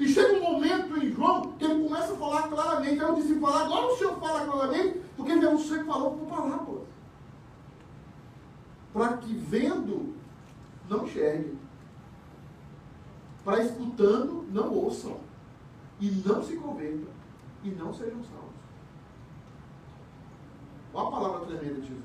E 0.01 0.09
chega 0.09 0.39
um 0.39 0.53
momento 0.53 0.97
em 0.97 1.13
João 1.13 1.53
que 1.53 1.65
ele 1.65 1.87
começa 1.87 2.15
a 2.15 2.17
falar 2.17 2.49
claramente. 2.49 3.01
Aí 3.01 3.09
eu 3.09 3.15
disse 3.17 3.39
falar, 3.39 3.67
agora 3.67 3.87
o 3.87 3.99
Senhor 3.99 4.19
fala 4.19 4.47
claramente, 4.47 4.99
porque 5.15 5.39
Jesus 5.39 5.69
sempre 5.69 5.85
falou 5.85 6.17
com 6.17 6.25
parábolas. 6.25 6.89
Para 8.95 9.19
que 9.19 9.35
vendo, 9.35 10.15
não 10.89 11.05
enxerguem. 11.05 11.59
Para 13.45 13.63
escutando, 13.63 14.47
não 14.51 14.73
ouçam. 14.73 15.21
e 16.01 16.11
não 16.11 16.43
se 16.43 16.57
convertam 16.57 17.13
e 17.63 17.69
não 17.69 17.93
sejam 17.93 18.25
salvos. 18.25 18.55
Olha 20.95 21.09
a 21.09 21.11
palavra 21.11 21.47
tremenda 21.47 21.81
de 21.83 21.89
Jesus. 21.89 22.05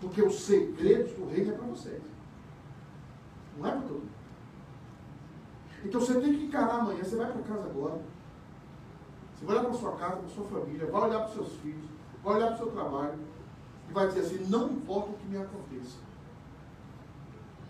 Porque 0.00 0.20
os 0.20 0.40
segredos 0.40 1.12
do 1.12 1.28
reino 1.28 1.52
é 1.52 1.54
para 1.54 1.66
vocês. 1.66 2.02
Não 3.56 3.66
é 3.66 3.70
para 3.70 3.80
todo 3.82 3.92
mundo. 3.92 4.15
Então 5.84 6.00
você 6.00 6.20
tem 6.20 6.34
que 6.36 6.44
encarar 6.46 6.80
amanhã. 6.80 7.02
Você 7.04 7.16
vai 7.16 7.30
para 7.30 7.42
casa 7.42 7.64
agora. 7.64 8.00
Você 9.34 9.44
vai 9.44 9.56
olhar 9.56 9.68
para 9.68 9.78
sua 9.78 9.92
casa, 9.96 10.16
para 10.16 10.28
sua 10.28 10.44
família, 10.44 10.86
vai 10.86 11.02
olhar 11.02 11.20
para 11.20 11.34
seus 11.34 11.52
filhos, 11.56 11.84
vai 12.24 12.36
olhar 12.36 12.46
para 12.46 12.54
o 12.54 12.58
seu 12.58 12.70
trabalho 12.72 13.18
e 13.88 13.92
vai 13.92 14.08
dizer 14.08 14.20
assim: 14.20 14.46
não 14.48 14.70
importa 14.70 15.10
o 15.10 15.14
que 15.14 15.26
me 15.26 15.36
aconteça. 15.36 15.98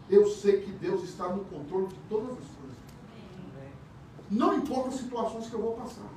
Eu 0.09 0.27
sei 0.27 0.61
que 0.61 0.71
Deus 0.71 1.03
está 1.03 1.29
no 1.29 1.45
controle 1.47 1.89
de 1.89 1.97
todas 2.09 2.31
as 2.31 2.45
coisas. 2.45 2.77
Não 4.31 4.55
importa 4.55 4.89
as 4.89 4.95
situações 4.97 5.49
que 5.49 5.55
eu 5.55 5.61
vou 5.61 5.75
passar. 5.75 6.09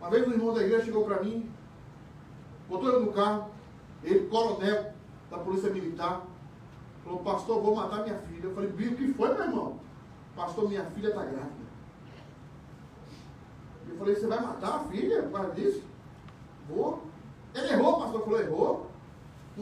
Uma 0.00 0.10
vez 0.10 0.26
um 0.26 0.32
irmão 0.32 0.54
da 0.54 0.62
igreja 0.62 0.84
chegou 0.84 1.04
para 1.04 1.22
mim, 1.22 1.50
botou 2.68 2.88
ele 2.88 3.04
no 3.04 3.12
carro, 3.12 3.50
ele, 4.02 4.26
coronel 4.28 4.92
da 5.30 5.38
Polícia 5.38 5.70
Militar, 5.70 6.24
falou, 7.08 7.22
pastor, 7.22 7.62
vou 7.62 7.74
matar 7.74 8.02
minha 8.02 8.18
filha. 8.18 8.44
Eu 8.44 8.54
falei, 8.54 8.70
o 8.70 8.76
que 8.76 9.14
foi, 9.14 9.34
meu 9.34 9.44
irmão? 9.44 9.80
Pastor, 10.36 10.68
minha 10.68 10.84
filha 10.84 11.08
está 11.08 11.24
grávida. 11.24 11.68
Eu 13.88 13.96
falei, 13.96 14.14
você 14.14 14.26
vai 14.26 14.40
matar 14.40 14.76
a 14.76 14.84
filha 14.84 15.22
por 15.22 15.32
causa 15.32 15.54
disso? 15.54 15.82
Vou. 16.68 17.02
Ele 17.54 17.72
errou, 17.72 18.00
pastor 18.00 18.22
falou, 18.22 18.40
errou. 18.40 18.90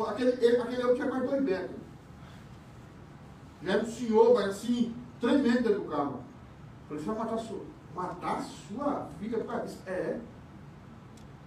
Aquele, 0.09 0.45
ele, 0.45 0.57
aquele 0.59 0.83
eu 0.83 0.95
tinha 0.95 1.09
mais 1.09 1.23
dois 1.23 1.43
metros. 1.43 1.77
Já 3.63 3.73
era 3.73 3.83
um 3.83 3.87
senhor, 3.87 4.35
mas 4.35 4.49
assim, 4.49 4.95
tremendo 5.21 5.63
dentro 5.63 5.81
do 5.81 5.89
carro. 5.89 6.21
Eu 6.91 6.99
falei, 6.99 7.03
você 7.03 7.11
vai 7.11 7.19
matar 7.19 7.39
sua, 7.39 7.61
matar 7.95 8.43
sua 8.43 9.09
filha 9.19 9.39
por 9.39 9.47
causa 9.47 9.65
disso? 9.65 9.83
É. 9.87 10.21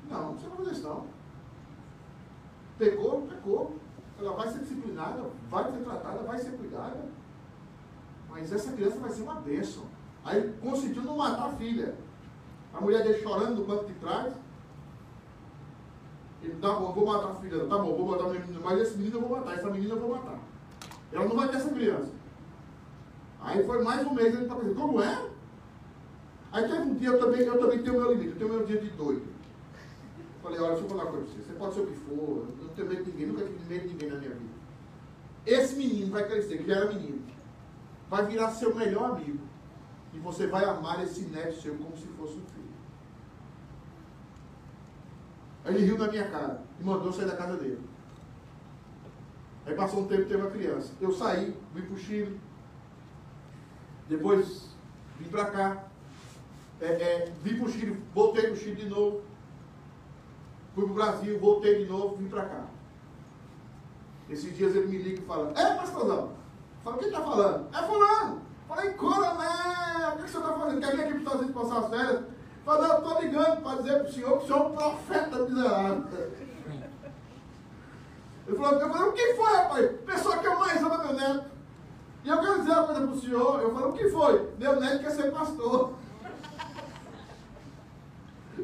Não, 0.10 0.34
você 0.34 0.48
não 0.48 0.56
vai 0.56 0.66
fazer 0.66 0.72
isso 0.72 0.88
não. 0.88 1.06
Pegou, 2.78 3.22
pegou. 3.24 3.76
Ela 4.20 4.34
vai 4.34 4.50
ser 4.50 4.60
disciplinada, 4.60 5.24
vai 5.50 5.72
ser 5.72 5.80
tratada, 5.80 6.20
vai 6.24 6.38
ser 6.38 6.52
cuidada. 6.52 7.06
Mas 8.30 8.52
essa 8.52 8.72
criança 8.74 9.00
vai 9.00 9.10
ser 9.10 9.22
uma 9.22 9.36
bênção. 9.36 9.84
Aí 10.24 10.54
conseguiu 10.62 11.04
não 11.04 11.18
matar 11.18 11.48
a 11.48 11.54
filha. 11.54 11.96
A 12.74 12.82
mulher 12.82 13.04
dele 13.04 13.22
chorando 13.22 13.56
no 13.56 13.66
banco 13.66 13.86
de 13.86 13.94
trás. 13.94 14.34
Ele, 16.42 16.56
tá 16.56 16.74
bom, 16.74 16.94
vou 16.94 17.06
matar 17.06 17.32
a 17.32 17.36
filha. 17.36 17.66
Tá 17.66 17.78
bom, 17.78 17.96
vou 17.96 18.08
matar 18.08 18.26
a 18.26 18.30
menina. 18.30 18.60
Mas 18.64 18.80
esse 18.80 18.98
menino 18.98 19.18
eu 19.18 19.22
vou 19.22 19.38
matar, 19.38 19.56
essa 19.56 19.70
menina 19.70 19.94
eu 19.94 20.00
vou 20.00 20.12
matar. 20.12 20.40
Ela 21.12 21.26
não 21.26 21.36
vai 21.36 21.50
ter 21.50 21.58
essa 21.58 21.70
criança. 21.70 22.12
Aí 23.42 23.64
foi 23.66 23.84
mais 23.84 24.06
um 24.06 24.14
mês, 24.14 24.34
ele 24.34 24.44
está 24.44 24.56
pensando, 24.56 24.76
como 24.76 25.02
é? 25.02 25.30
Aí 26.52 26.68
teve 26.68 26.82
um 26.82 26.94
dia, 26.96 27.10
eu 27.10 27.20
também, 27.20 27.42
eu 27.42 27.60
também 27.60 27.82
tenho 27.82 28.00
meu 28.00 28.12
limite, 28.12 28.32
eu 28.32 28.38
tenho 28.38 28.50
meu 28.50 28.66
dia 28.66 28.82
de 28.82 28.90
doido. 28.92 29.28
Falei, 30.44 30.60
olha, 30.60 30.70
deixa 30.72 30.86
eu 30.86 30.90
falar 30.90 31.04
uma 31.04 31.12
coisa 31.12 31.26
pra 31.26 31.36
você. 31.36 31.44
Você 31.44 31.54
pode 31.54 31.74
ser 31.74 31.82
o 31.82 31.88
que 31.88 31.94
for, 31.94 32.48
tenho 32.80 32.88
medo 32.88 33.04
de 33.04 33.12
ninguém, 33.12 33.28
nunca 33.28 33.46
tive 33.46 33.66
medo 33.66 33.88
de 33.88 33.94
ninguém 33.94 34.10
na 34.10 34.18
minha 34.18 34.32
vida. 34.32 34.54
Esse 35.46 35.76
menino 35.76 36.12
vai 36.12 36.28
crescer, 36.28 36.58
que 36.58 36.68
já 36.68 36.76
era 36.76 36.94
menino, 36.94 37.22
vai 38.10 38.26
virar 38.26 38.52
seu 38.52 38.76
melhor 38.76 39.12
amigo. 39.12 39.40
E 40.14 40.20
você 40.20 40.48
vai 40.48 40.66
amar 40.66 41.04
esse 41.04 41.22
neto 41.26 41.62
seu 41.62 41.76
como 41.76 41.96
se 41.96 42.08
fosse 42.08 42.34
um 42.34 42.46
filho. 42.46 42.70
Aí 45.66 45.76
ele 45.76 45.86
riu 45.86 45.98
na 45.98 46.08
minha 46.08 46.28
cara 46.30 46.64
e 46.80 46.84
mandou 46.84 47.14
sair 47.14 47.28
da 47.28 47.36
casa 47.36 47.58
dele. 47.58 47.80
Aí 49.66 49.76
passou 49.76 50.02
um 50.02 50.08
tempo, 50.08 50.24
teve 50.24 50.42
uma 50.42 50.50
criança. 50.50 50.92
Eu 51.00 51.12
saí, 51.12 51.56
vim 51.76 51.82
para 51.82 51.94
o 51.94 51.98
Chile. 51.98 52.40
Depois 54.08 54.70
vim 55.20 55.30
para 55.30 55.46
cá. 55.46 55.86
É, 56.82 56.86
é, 56.86 57.34
vim 57.44 57.58
para 57.58 57.68
o 57.68 57.72
Chile, 57.72 58.02
voltei 58.16 58.44
para 58.44 58.54
o 58.54 58.58
Chile 58.58 58.84
de 58.84 58.90
novo. 58.90 59.22
Fui 60.80 60.88
para 60.88 60.92
o 60.92 60.96
Brasil, 60.96 61.40
voltei 61.40 61.84
de 61.84 61.92
novo, 61.92 62.16
vim 62.16 62.30
para 62.30 62.46
cá. 62.46 62.64
Esses 64.30 64.56
dias 64.56 64.74
ele 64.74 64.88
me 64.88 64.98
liga 64.98 65.22
e 65.22 65.26
fala, 65.26 65.52
é 65.60 65.76
pastorzão. 65.76 66.32
Fala, 66.82 66.98
quem 66.98 67.08
está 67.08 67.22
falando? 67.22 67.68
É 67.76 67.84
fulano. 67.84 68.42
Falei, 68.66 68.92
coronel, 68.92 70.14
o 70.14 70.18
que, 70.18 70.24
que 70.24 70.30
você 70.30 70.38
está 70.38 70.54
fazendo? 70.54 70.80
Quer 70.80 70.96
vir 70.96 71.04
aqui 71.04 71.20
para 71.20 71.38
Unidos 71.38 71.54
passar 71.54 71.80
as 71.80 71.90
férias? 71.90 72.24
Falei, 72.64 72.92
eu 72.92 72.98
estou 72.98 73.22
ligando 73.22 73.62
para 73.62 73.82
dizer 73.82 74.00
para 74.00 74.08
o 74.08 74.12
senhor 74.14 74.38
que 74.38 74.44
o 74.44 74.48
senhor 74.48 74.60
é 74.60 74.68
um 74.68 74.72
profeta 74.72 75.40
miserável. 75.40 76.06
Ele 78.48 78.58
falou, 78.58 78.80
eu 78.80 78.90
falei, 78.90 79.10
o 79.10 79.14
que 79.14 79.34
foi, 79.34 79.52
rapaz? 79.52 79.92
Pessoa 80.06 80.38
que 80.38 80.48
eu 80.48 80.60
mais 80.60 80.82
amo 80.82 80.94
é 80.94 80.98
meu 80.98 81.14
neto. 81.14 81.46
E 82.24 82.30
eu 82.30 82.40
quero 82.40 82.60
dizer 82.60 82.72
uma 82.72 82.84
coisa 82.86 83.02
para 83.02 83.12
o 83.12 83.20
senhor. 83.20 83.62
Eu 83.62 83.74
falei, 83.74 83.90
o 83.90 83.94
que 83.94 84.10
foi? 84.10 84.50
Meu 84.58 84.80
neto 84.80 85.00
quer 85.00 85.12
ser 85.12 85.32
pastor. 85.32 85.94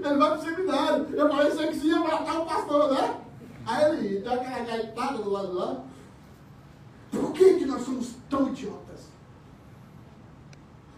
Ele 0.03 0.17
vai 0.17 0.29
para 0.29 0.39
o 0.39 0.43
seminário. 0.43 1.15
Eu 1.15 1.29
falei, 1.29 1.49
isso 1.49 1.61
aqui 1.61 1.87
ia 1.87 1.99
matar 1.99 2.39
o 2.39 2.45
pastor, 2.45 2.93
né? 2.93 3.21
Aí 3.65 3.97
ele 3.97 4.19
deu 4.19 4.33
aquela 4.33 4.65
gaitada 4.65 5.17
do 5.17 5.29
lado 5.29 5.53
lá. 5.53 5.83
Por 7.11 7.31
que, 7.31 7.55
que 7.55 7.65
nós 7.65 7.81
somos 7.83 8.15
tão 8.29 8.49
idiotas? 8.49 9.07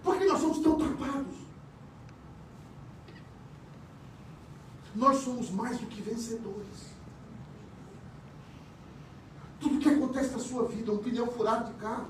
Por 0.03 0.17
que 0.17 0.25
nós 0.25 0.39
somos 0.39 0.60
tão 0.60 0.77
tapados? 0.77 1.36
Nós 4.95 5.17
somos 5.17 5.49
mais 5.51 5.77
do 5.77 5.86
que 5.86 6.01
vencedores. 6.01 6.88
Tudo 9.60 9.79
que 9.79 9.89
acontece 9.89 10.31
na 10.31 10.39
sua 10.39 10.67
vida, 10.67 10.91
um 10.91 10.97
pneu 10.97 11.27
furado 11.27 11.71
de 11.71 11.79
carro, 11.79 12.07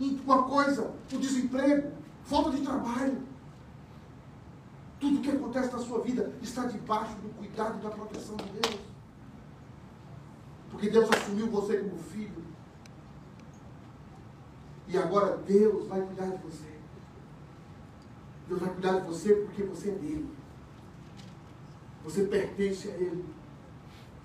uma 0.00 0.44
coisa, 0.44 0.82
o 1.12 1.16
um 1.16 1.20
desemprego, 1.20 1.92
falta 2.24 2.50
de 2.50 2.62
trabalho. 2.62 3.27
Tudo 5.00 5.22
que 5.22 5.30
acontece 5.30 5.72
na 5.72 5.78
sua 5.78 6.00
vida 6.00 6.32
está 6.42 6.66
debaixo 6.66 7.14
do 7.16 7.28
cuidado 7.36 7.78
e 7.78 7.82
da 7.82 7.90
proteção 7.90 8.36
de 8.36 8.50
Deus. 8.60 8.80
Porque 10.70 10.90
Deus 10.90 11.08
assumiu 11.10 11.46
você 11.48 11.78
como 11.78 11.98
filho. 11.98 12.44
E 14.88 14.96
agora 14.96 15.36
Deus 15.36 15.86
vai 15.86 16.00
cuidar 16.00 16.26
de 16.26 16.42
você. 16.42 16.78
Deus 18.48 18.60
vai 18.60 18.70
cuidar 18.70 19.00
de 19.00 19.06
você 19.06 19.34
porque 19.34 19.62
você 19.62 19.90
é 19.90 19.94
dele. 19.94 20.28
Você 22.04 22.24
pertence 22.24 22.88
a 22.88 22.94
Ele. 22.94 23.24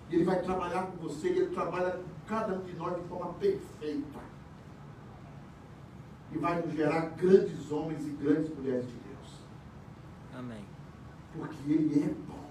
E 0.10 0.16
Ele 0.16 0.24
vai 0.24 0.42
trabalhar 0.42 0.88
com 0.88 0.98
você, 0.98 1.28
e 1.28 1.40
Ele 1.40 1.54
trabalha 1.54 1.92
com 1.92 2.28
cada 2.28 2.56
um 2.56 2.64
de 2.64 2.74
nós 2.74 2.96
de 2.96 3.08
forma 3.08 3.34
perfeita. 3.34 4.20
E 6.32 6.38
vai 6.38 6.62
nos 6.62 6.74
gerar 6.74 7.10
grandes 7.12 7.72
homens 7.72 8.06
e 8.06 8.10
grandes 8.12 8.56
mulheres 8.56 8.86
de. 8.88 9.03
Amém. 10.38 10.66
Porque 11.34 11.72
Ele 11.72 12.04
é 12.04 12.14
bom. 12.28 12.44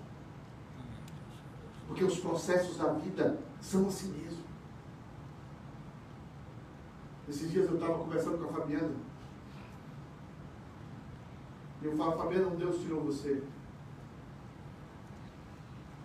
Porque 1.87 2.05
os 2.05 2.19
processos 2.19 2.77
da 2.79 2.93
vida 2.93 3.39
são 3.61 3.89
assim 3.89 4.13
mesmo. 4.13 4.43
Esses 7.29 7.51
dias 7.51 7.69
eu 7.69 7.75
estava 7.75 7.99
conversando 7.99 8.39
com 8.39 8.51
a 8.51 8.61
Fabiana. 8.61 8.95
E 11.81 11.87
eu 11.87 11.97
falo, 11.97 12.17
Fabiana, 12.17 12.51
Deus 12.57 12.81
tirou 12.81 13.03
você. 13.03 13.43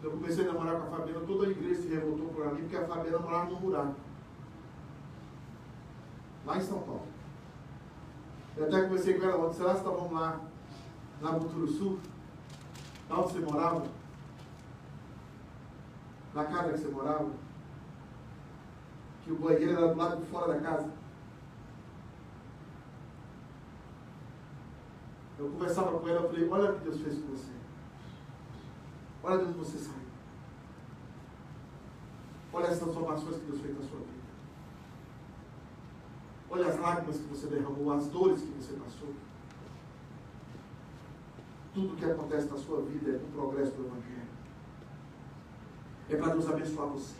Eu 0.03 0.11
comecei 0.11 0.47
a 0.47 0.53
namorar 0.53 0.79
com 0.81 0.87
a 0.87 0.97
Fabiana, 0.97 1.25
toda 1.25 1.47
a 1.47 1.49
igreja 1.49 1.81
se 1.81 1.87
revoltou 1.87 2.29
por 2.29 2.53
mim, 2.53 2.61
porque 2.61 2.77
a 2.77 2.87
Fabiana 2.87 3.19
morava 3.19 3.49
no 3.49 3.57
buraco. 3.57 3.95
Lá 6.45 6.57
em 6.57 6.61
São 6.61 6.79
Paulo. 6.81 7.07
Eu 8.55 8.65
até 8.65 8.83
comecei 8.83 9.19
com 9.19 9.25
ela 9.25 9.53
será 9.53 9.71
que 9.71 9.77
estávamos 9.77 10.11
lá, 10.11 10.41
lá 11.21 11.31
no 11.31 11.67
Sul? 11.67 11.99
Lá 13.09 13.19
onde 13.19 13.33
você 13.33 13.39
morava? 13.39 13.87
Na 16.33 16.45
casa 16.45 16.73
que 16.73 16.77
você 16.77 16.87
morava? 16.89 17.31
Que 19.23 19.31
o 19.31 19.39
banheiro 19.39 19.71
era 19.71 19.87
do 19.87 19.97
lado 19.97 20.17
de 20.17 20.29
fora 20.29 20.53
da 20.53 20.59
casa. 20.59 20.91
Eu 25.39 25.49
conversava 25.49 25.99
com 25.99 26.07
ela, 26.07 26.21
eu 26.21 26.29
falei, 26.29 26.49
olha 26.49 26.71
o 26.71 26.77
que 26.77 26.83
Deus 26.83 27.01
fez 27.01 27.15
com 27.19 27.27
você. 27.27 27.51
Olha 29.23 29.37
de 29.37 29.43
onde 29.45 29.57
você 29.57 29.77
saiu. 29.77 30.07
Olha 32.53 32.69
as 32.69 32.79
transformações 32.79 33.35
que 33.35 33.45
Deus 33.45 33.61
fez 33.61 33.75
na 33.75 33.87
sua 33.87 33.99
vida. 33.99 34.17
Olha 36.49 36.67
as 36.67 36.79
lágrimas 36.79 37.17
que 37.17 37.23
você 37.23 37.47
derramou, 37.47 37.91
as 37.91 38.07
dores 38.07 38.41
que 38.41 38.47
você 38.47 38.73
passou. 38.73 39.13
Tudo 41.77 41.95
que 41.95 42.05
acontece 42.05 42.49
na 42.49 42.57
sua 42.57 42.81
vida 42.81 43.11
é 43.11 43.17
um 43.17 43.31
progresso 43.33 43.71
do 43.73 43.85
Evangelho. 43.85 44.27
É 46.09 46.15
para 46.15 46.31
Deus 46.31 46.49
abençoar 46.49 46.87
você. 46.87 47.13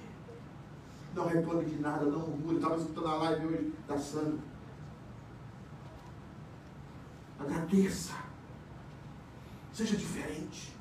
Não 1.14 1.28
reclame 1.28 1.66
de 1.66 1.80
nada, 1.80 2.06
não 2.08 2.22
murmure. 2.22 2.56
Estava 2.56 2.76
escutando 2.78 3.08
a 3.08 3.16
live 3.18 3.46
hoje 3.46 3.74
da 3.88 4.00
Sandra. 4.00 4.40
Agradeça. 7.38 8.16
Seja 9.74 9.96
diferente. 9.96 10.76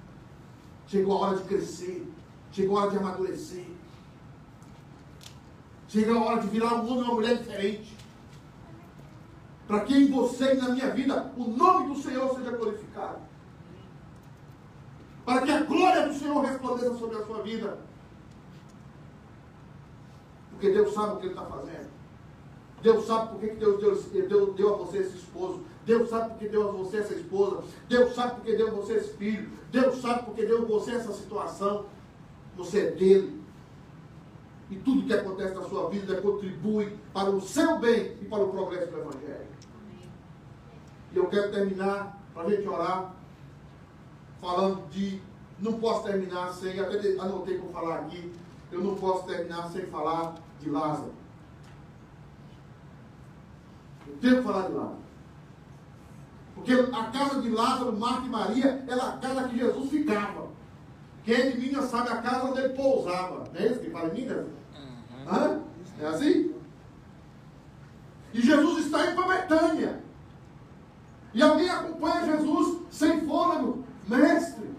Chegou 0.86 1.18
a 1.18 1.26
hora 1.26 1.36
de 1.36 1.44
crescer. 1.44 2.10
Chegou 2.52 2.78
a 2.78 2.82
hora 2.84 2.90
de 2.92 2.96
amadurecer. 2.96 3.66
Chegou 5.86 6.16
a 6.16 6.24
hora 6.24 6.40
de 6.40 6.48
virar 6.48 6.76
um 6.76 6.86
homem 6.86 6.96
ou 6.96 7.02
uma 7.02 7.14
mulher 7.16 7.36
diferente. 7.36 7.94
Para 9.68 9.80
que 9.80 9.94
em 9.94 10.10
você 10.10 10.54
e 10.54 10.56
na 10.56 10.70
minha 10.70 10.90
vida 10.94 11.30
o 11.36 11.44
nome 11.44 11.94
do 11.94 12.00
Senhor 12.00 12.34
seja 12.34 12.52
glorificado. 12.52 13.25
Para 15.26 15.42
que 15.42 15.50
a 15.50 15.62
glória 15.64 16.06
do 16.06 16.14
Senhor 16.14 16.40
resplandeça 16.44 16.94
sobre 16.94 17.16
a 17.16 17.26
sua 17.26 17.42
vida. 17.42 17.78
Porque 20.52 20.70
Deus 20.70 20.94
sabe 20.94 21.14
o 21.14 21.16
que 21.16 21.26
Ele 21.26 21.34
está 21.34 21.44
fazendo. 21.44 21.90
Deus 22.80 23.06
sabe 23.06 23.30
por 23.30 23.40
que 23.40 23.48
Deus 23.56 24.04
deu, 24.54 24.74
a 24.74 24.76
você 24.76 24.98
esse 24.98 25.16
esposo. 25.16 25.64
Deus 25.84 26.08
sabe 26.08 26.30
porque 26.30 26.48
deu 26.48 26.68
a 26.68 26.72
você 26.72 26.98
essa 26.98 27.14
esposa. 27.14 27.64
Deus 27.88 28.14
sabe 28.14 28.36
porque 28.36 28.56
deu 28.56 28.68
a 28.68 28.70
você 28.70 28.94
esse 28.94 29.14
filho. 29.14 29.50
Deus 29.72 30.00
sabe 30.00 30.24
porque 30.26 30.46
deu 30.46 30.62
a 30.62 30.64
você 30.64 30.92
essa 30.92 31.12
situação. 31.12 31.86
Você 32.56 32.86
é 32.86 32.90
dele. 32.92 33.42
E 34.70 34.76
tudo 34.76 35.06
que 35.06 35.12
acontece 35.12 35.54
na 35.54 35.62
sua 35.62 35.90
vida 35.90 36.20
contribui 36.22 36.96
para 37.12 37.30
o 37.30 37.40
seu 37.40 37.80
bem 37.80 38.16
e 38.22 38.24
para 38.26 38.44
o 38.44 38.50
progresso 38.50 38.92
do 38.92 38.98
Evangelho. 38.98 39.46
E 41.12 41.16
eu 41.16 41.26
quero 41.26 41.50
terminar, 41.50 42.22
para 42.32 42.44
a 42.44 42.50
gente 42.50 42.68
orar, 42.68 43.15
falando 44.40 44.88
de. 44.90 45.20
Não 45.58 45.74
posso 45.74 46.04
terminar 46.04 46.52
sem, 46.52 46.78
até 46.78 47.18
anotei 47.18 47.58
para 47.58 47.68
falar 47.70 47.96
aqui, 48.00 48.30
eu 48.70 48.82
não 48.82 48.94
posso 48.94 49.24
terminar 49.26 49.70
sem 49.70 49.86
falar 49.86 50.34
de 50.60 50.68
Lázaro. 50.68 51.12
Eu 54.06 54.16
tenho 54.18 54.36
que 54.36 54.42
falar 54.42 54.66
de 54.66 54.72
Lázaro. 54.74 55.06
Porque 56.54 56.72
a 56.72 57.04
casa 57.04 57.40
de 57.40 57.50
Lázaro, 57.50 57.96
Marta 57.96 58.26
e 58.26 58.28
Maria, 58.28 58.84
era 58.86 59.08
a 59.08 59.16
casa 59.18 59.48
que 59.48 59.58
Jesus 59.58 59.90
ficava. 59.90 60.48
Quem 61.24 61.34
é 61.34 61.50
de 61.50 61.58
Minas 61.58 61.86
sabe 61.86 62.10
a 62.10 62.18
casa 62.18 62.46
onde 62.46 62.60
ele 62.60 62.74
pousava. 62.74 63.44
Não 63.52 63.60
é 63.60 63.66
isso 63.66 63.80
que 63.80 63.90
fala 63.90 64.08
em 64.08 64.14
Minas? 64.14 64.46
Uhum. 64.46 65.28
Hã? 65.28 65.60
É 66.00 66.06
assim? 66.06 66.54
E 68.32 68.40
Jesus 68.40 68.86
está 68.86 69.06
indo 69.06 69.16
para 69.16 69.36
Betânia. 69.36 70.00
E 71.32 71.42
alguém 71.42 71.68
acompanha 71.68 72.26
Jesus 72.26 72.78
sem 72.90 73.26
fôlego. 73.26 73.84
Mestre, 74.06 74.70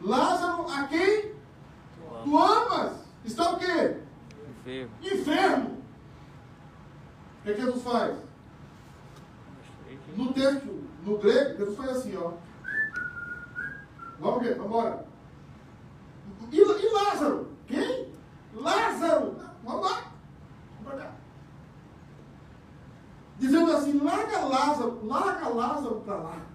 Lázaro 0.00 0.66
a 0.70 0.86
quem 0.86 1.34
tu 2.24 2.38
amas 2.38 2.92
está 3.24 3.52
o 3.52 3.58
quê? 3.58 3.96
Enfermo. 4.64 4.90
Enfermo. 5.02 5.78
O 7.40 7.42
que, 7.42 7.50
é 7.50 7.54
que 7.54 7.60
Jesus 7.60 7.82
faz? 7.82 8.16
No 10.16 10.32
texto 10.32 10.80
no 11.04 11.18
grego, 11.18 11.58
Jesus 11.58 11.76
faz 11.76 11.90
assim, 11.90 12.16
ó. 12.16 12.32
Vamos 14.18 14.42
ver, 14.42 14.54
vamos 14.56 14.66
embora. 14.66 15.06
E, 16.52 16.58
e 16.58 16.92
Lázaro? 16.92 17.48
Quem? 17.66 18.12
Lázaro! 18.54 19.36
Vamos 19.64 19.90
lá. 19.90 20.12
Vamos 20.82 21.00
cá. 21.00 21.12
Dizendo 23.38 23.72
assim, 23.72 23.98
larga 23.98 24.40
Lázaro, 24.40 25.06
larga 25.06 25.48
Lázaro 25.48 26.00
para 26.00 26.16
lá. 26.16 26.49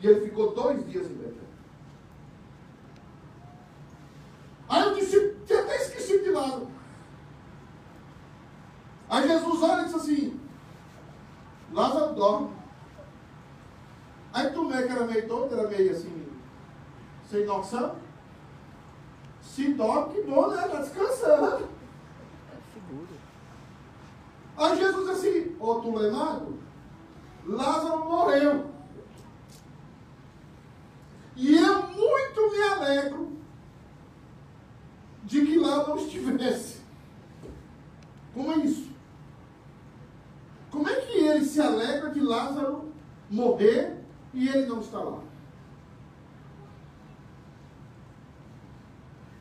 E 0.00 0.06
ele 0.06 0.20
ficou 0.28 0.54
dois 0.54 0.86
dias 0.88 1.06
em 1.06 1.14
Betânia. 1.14 1.40
Aí 4.68 4.82
eu 4.82 4.94
disse, 4.94 5.36
tinha 5.46 5.60
até 5.60 5.76
esquecido 5.76 6.24
de 6.24 6.30
Lázaro. 6.30 6.68
Aí 9.08 9.28
Jesus 9.28 9.62
olha 9.62 9.82
e 9.82 9.84
diz 9.86 9.94
assim, 9.94 10.40
Lázaro 11.72 12.14
dorme. 12.14 12.50
Aí 14.32 14.50
Tomé, 14.52 14.82
que 14.82 14.92
era 14.92 15.04
meio 15.04 15.28
todo, 15.28 15.58
era 15.58 15.68
meio 15.68 15.90
assim, 15.90 16.28
sem 17.28 17.44
noção. 17.44 17.96
Se 19.42 19.74
dorme, 19.74 20.14
que 20.14 20.22
bom, 20.22 20.48
né? 20.48 20.64
Está 20.64 20.78
descansando. 20.78 21.68
Aí 24.56 24.78
Jesus 24.78 25.08
disse 25.08 25.28
assim, 25.28 25.56
ô 25.58 25.74
Tulemado, 25.76 26.58
Lázaro 27.44 28.04
morreu. 28.04 28.70
E 31.40 31.56
eu 31.56 31.82
muito 31.88 32.50
me 32.52 32.62
alegro 32.64 33.32
de 35.24 35.46
que 35.46 35.58
lá 35.58 35.88
não 35.88 35.96
estivesse. 35.96 36.80
Como 38.34 38.52
é 38.52 38.56
isso? 38.58 38.90
Como 40.70 40.86
é 40.86 41.00
que 41.00 41.16
ele 41.16 41.44
se 41.46 41.58
alegra 41.58 42.10
de 42.10 42.20
Lázaro 42.20 42.92
morrer 43.30 43.96
e 44.34 44.50
ele 44.50 44.66
não 44.66 44.80
está 44.80 44.98
lá? 44.98 45.22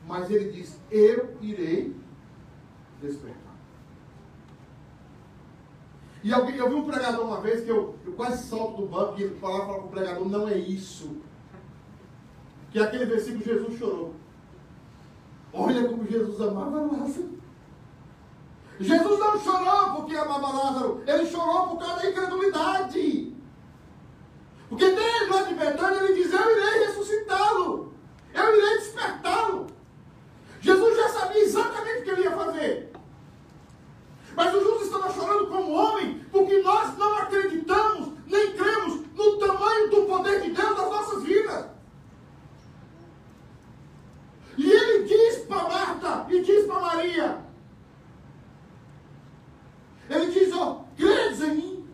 Mas 0.08 0.32
ele 0.32 0.54
diz: 0.54 0.80
Eu 0.90 1.38
irei 1.42 1.94
despertar. 3.02 3.56
E 6.24 6.32
alguém, 6.32 6.56
eu 6.56 6.70
vi 6.70 6.76
um 6.76 6.86
pregador 6.86 7.26
uma 7.26 7.42
vez 7.42 7.66
que 7.66 7.70
eu, 7.70 8.00
eu 8.06 8.14
quase 8.14 8.48
salto 8.48 8.82
do 8.82 8.88
banco 8.88 9.20
e 9.20 9.24
ele 9.24 9.36
falava 9.36 9.74
para 9.74 9.84
o 9.84 9.90
pregador: 9.90 10.30
Não 10.30 10.48
é 10.48 10.58
isso. 10.58 11.28
Que 12.72 12.80
aquele 12.80 13.06
versículo 13.06 13.44
Jesus 13.44 13.80
chorou. 13.80 14.16
Olha 15.52 15.88
como 15.88 16.06
Jesus 16.08 16.40
amava 16.42 16.82
Lázaro. 16.82 17.40
Jesus 18.80 19.20
não 19.20 19.40
chorou 19.40 19.96
porque 19.96 20.16
amava 20.16 20.56
Lázaro, 20.56 21.04
ele 21.06 21.26
chorou 21.26 21.68
por 21.68 21.80
causa 21.80 22.02
da 22.02 22.10
incredulidade. 22.10 23.36
Porque 24.70 24.86
desde 24.86 25.26
lá 25.26 25.42
de 25.42 25.54
Betânia 25.56 26.04
ele 26.04 26.14
diz: 26.14 26.32
Eu 26.32 26.52
irei 26.52 26.86
ressuscitá-lo, 26.86 27.94
eu 28.34 28.56
irei 28.56 28.78
despertá-lo. 28.78 29.68
Jesus 30.62 30.96
já 30.96 31.10
sabia 31.10 31.44
exatamente 31.44 32.00
o 32.00 32.04
que 32.04 32.10
ele 32.12 32.22
ia 32.22 32.32
fazer. 32.32 32.92
Mas 34.36 34.54
o 34.54 34.62
justo 34.62 34.84
estava 34.84 35.12
chorando 35.12 35.48
como 35.48 35.74
homem, 35.74 36.24
porque 36.32 36.62
nós 36.62 36.98
não 36.98 37.18
acreditamos, 37.18 38.14
nem 38.28 38.54
cremos 38.54 39.02
no 39.14 39.38
tamanho 39.40 39.90
do 39.90 40.06
poder 40.06 40.42
de 40.42 40.52
Deus 40.52 40.78
nas 40.78 40.90
nossas 40.90 41.24
vidas. 41.24 41.79
Diz 45.06 45.46
para 45.46 45.64
Marta 45.64 46.26
e 46.30 46.42
diz 46.42 46.66
para 46.66 46.80
Maria: 46.80 47.50
ele 50.10 50.32
diz, 50.32 50.52
ó, 50.54 50.86
credes 50.98 51.42
em 51.42 51.56
mim. 51.56 51.88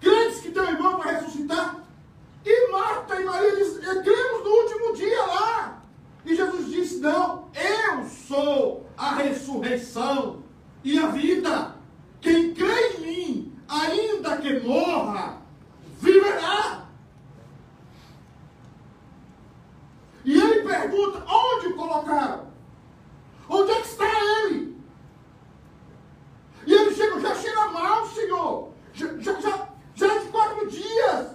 Credes 0.00 0.40
que 0.40 0.50
teu 0.50 0.64
irmão 0.64 0.98
vai 0.98 1.14
ressuscitar? 1.14 1.82
E 2.44 2.70
Marta 2.70 3.20
e 3.20 3.24
Maria 3.24 3.56
dizem, 3.56 3.80
cremos 3.80 4.44
no 4.44 4.50
último 4.50 4.94
dia 4.94 5.24
lá. 5.24 5.82
E 6.24 6.36
Jesus 6.36 6.70
disse, 6.70 6.98
não, 6.98 7.48
eu 7.54 8.04
sou 8.04 8.86
a 8.96 9.14
ressurreição 9.14 10.42
e 10.84 10.98
a 10.98 11.06
vida. 11.06 11.74
Quem 12.20 12.52
crê 12.54 12.96
em 12.96 13.00
mim, 13.00 13.58
ainda 13.68 14.36
que 14.36 14.60
morra, 14.60 15.40
viverá. 15.98 16.88
E 20.24 20.40
ele 20.40 20.62
pergunta, 20.68 21.24
onde 21.26 21.68
o 21.68 21.76
colocaram? 21.76 22.52
Onde 23.52 23.70
é 23.70 23.80
que 23.82 23.88
está 23.88 24.04
ele? 24.44 24.78
E 26.66 26.72
ele 26.72 26.94
chega, 26.94 27.20
já 27.20 27.34
cheira 27.34 27.68
mal, 27.68 28.06
Senhor. 28.06 28.72
Já, 28.94 29.08
já, 29.18 29.40
já, 29.40 29.68
já 29.94 30.06
é 30.06 30.18
de 30.20 30.26
quatro 30.28 30.70
dias. 30.70 31.26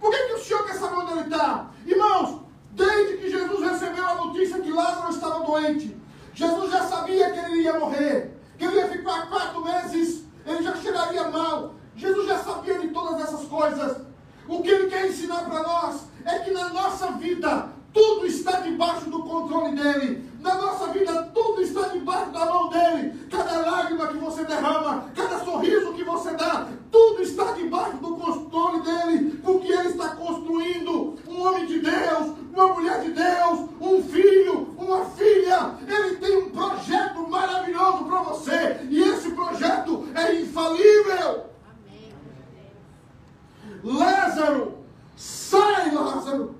Por 0.00 0.10
que, 0.10 0.18
que 0.18 0.32
o 0.32 0.38
Senhor 0.38 0.66
quer 0.66 0.74
saber 0.74 0.96
onde 0.96 1.12
ele 1.12 1.20
está? 1.20 1.70
Irmãos, 1.86 2.40
desde 2.72 3.18
que 3.18 3.30
Jesus 3.30 3.70
recebeu 3.70 4.04
a 4.04 4.14
notícia 4.16 4.60
que 4.60 4.72
Lázaro 4.72 5.10
estava 5.10 5.44
doente, 5.44 5.96
Jesus 6.34 6.70
já 6.72 6.82
sabia 6.84 7.30
que 7.30 7.38
ele 7.38 7.62
ia 7.62 7.78
morrer, 7.78 8.36
que 8.58 8.64
ele 8.64 8.76
ia 8.76 8.88
ficar 8.88 9.28
quatro 9.28 9.62
meses, 9.62 10.24
ele 10.44 10.62
já 10.64 10.74
cheiraria 10.76 11.28
mal. 11.28 11.74
Jesus 11.94 12.26
já 12.26 12.38
sabia 12.38 12.78
de 12.80 12.88
todas 12.88 13.20
essas 13.20 13.46
coisas. 13.46 13.98
O 14.48 14.60
que 14.62 14.68
ele 14.68 14.88
quer 14.88 15.06
ensinar 15.06 15.44
para 15.44 15.62
nós 15.62 16.06
é 16.24 16.40
que 16.40 16.50
na 16.50 16.70
nossa 16.70 17.12
vida 17.12 17.70
tudo 17.92 18.26
está 18.26 18.60
debaixo 18.60 19.10
do 19.10 19.22
controle 19.22 19.76
dele. 19.76 20.32
Na 20.40 20.54
nossa 20.54 20.88
vida, 20.88 21.30
tudo 21.34 21.60
está 21.62 21.88
debaixo 21.88 22.30
da 22.32 22.46
mão 22.46 22.68
dele. 22.68 23.26
Cada 23.30 23.70
lágrima 23.70 24.08
que 24.08 24.16
você 24.16 24.44
derrama, 24.44 25.10
cada 25.14 25.38
sorriso 25.44 25.92
que 25.92 26.02
você 26.02 26.32
dá, 26.32 26.66
tudo 26.90 27.22
está 27.22 27.52
debaixo 27.52 27.98
do 27.98 28.16
controle 28.16 28.80
dele. 28.80 29.40
Porque 29.44 29.70
ele 29.70 29.88
está 29.88 30.16
construindo 30.16 31.18
um 31.28 31.46
homem 31.46 31.66
de 31.66 31.78
Deus, 31.80 32.34
uma 32.52 32.68
mulher 32.68 33.00
de 33.02 33.10
Deus, 33.10 33.68
um 33.80 34.02
filho, 34.02 34.74
uma 34.76 35.04
filha. 35.10 35.76
Ele 35.86 36.16
tem 36.16 36.38
um 36.38 36.50
projeto 36.50 37.28
maravilhoso 37.28 38.04
para 38.04 38.22
você. 38.22 38.80
E 38.88 39.02
esse 39.02 39.30
projeto 39.30 40.08
é 40.14 40.40
infalível. 40.40 41.52
Lázaro, 43.84 44.78
sai, 45.16 45.92
Lázaro. 45.94 46.54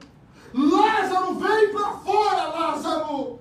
Lázaro, 0.54 1.34
vem 1.34 1.72
para 1.72 1.92
fora, 1.98 2.48
Lázaro! 2.48 3.38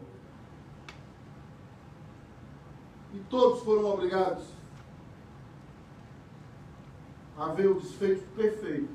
E 3.13 3.19
todos 3.29 3.63
foram 3.63 3.85
obrigados 3.85 4.45
a 7.37 7.47
ver 7.47 7.67
o 7.67 7.79
desfecho 7.79 8.23
perfeito 8.35 8.93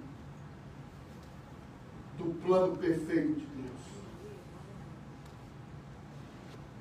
do 2.17 2.33
plano 2.43 2.77
perfeito 2.77 3.41
de 3.41 3.47
Deus. 3.47 3.67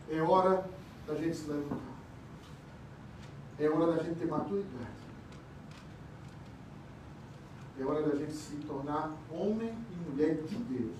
É 0.09 0.21
hora 0.21 0.69
da 1.07 1.15
gente 1.15 1.35
se 1.35 1.49
levantar. 1.49 1.77
É 3.59 3.69
hora 3.69 3.93
da 3.93 4.03
gente 4.03 4.19
ter 4.19 4.27
maturidade. 4.27 5.04
É 7.79 7.83
hora 7.83 8.03
da 8.03 8.15
gente 8.15 8.33
se 8.33 8.55
tornar 8.57 9.13
homem 9.29 9.73
e 9.91 10.09
mulher 10.09 10.35
de 10.35 10.55
Deus. 10.55 10.95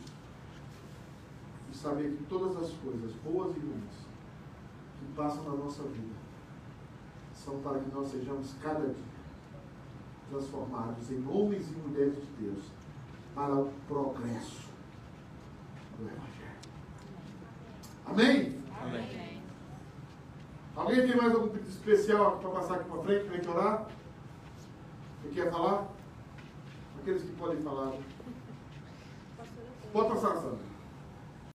E 1.72 1.76
saber 1.76 2.18
que 2.18 2.24
todas 2.26 2.58
as 2.58 2.72
coisas, 2.78 3.14
boas 3.24 3.56
e 3.56 3.60
ruins, 3.60 4.06
que 5.00 5.06
passam 5.16 5.44
na 5.44 5.52
nossa 5.52 5.84
vida, 5.84 6.16
são 7.34 7.60
para 7.62 7.80
que 7.80 7.94
nós 7.94 8.10
sejamos 8.10 8.54
cada 8.62 8.88
dia 8.88 9.16
transformados 10.30 11.10
em 11.12 11.26
homens 11.28 11.70
e 11.70 11.74
mulheres 11.88 12.16
de 12.16 12.44
Deus 12.44 12.66
para 13.34 13.56
o 13.56 13.72
progresso 13.88 14.70
do 15.98 16.06
Evangelho. 16.06 16.46
Amém? 18.06 18.62
Amém. 18.82 19.42
Alguém 20.76 21.08
tem 21.08 21.16
mais 21.16 21.34
algum 21.34 21.50
pedido 21.50 21.70
especial 21.70 22.38
para 22.38 22.50
passar 22.50 22.76
aqui 22.76 22.90
para 22.90 23.04
frente 23.04 23.26
para 23.26 23.34
a 23.34 23.38
gente 23.38 23.50
orar? 23.50 23.88
Você 25.22 25.30
quer 25.30 25.52
falar? 25.52 25.95
Aqueles 27.06 27.22
que 27.22 27.34
podem 27.34 27.62
falar. 27.62 27.93
Pode 29.93 30.10
passar, 30.10 30.38
Sandra. 30.38 30.64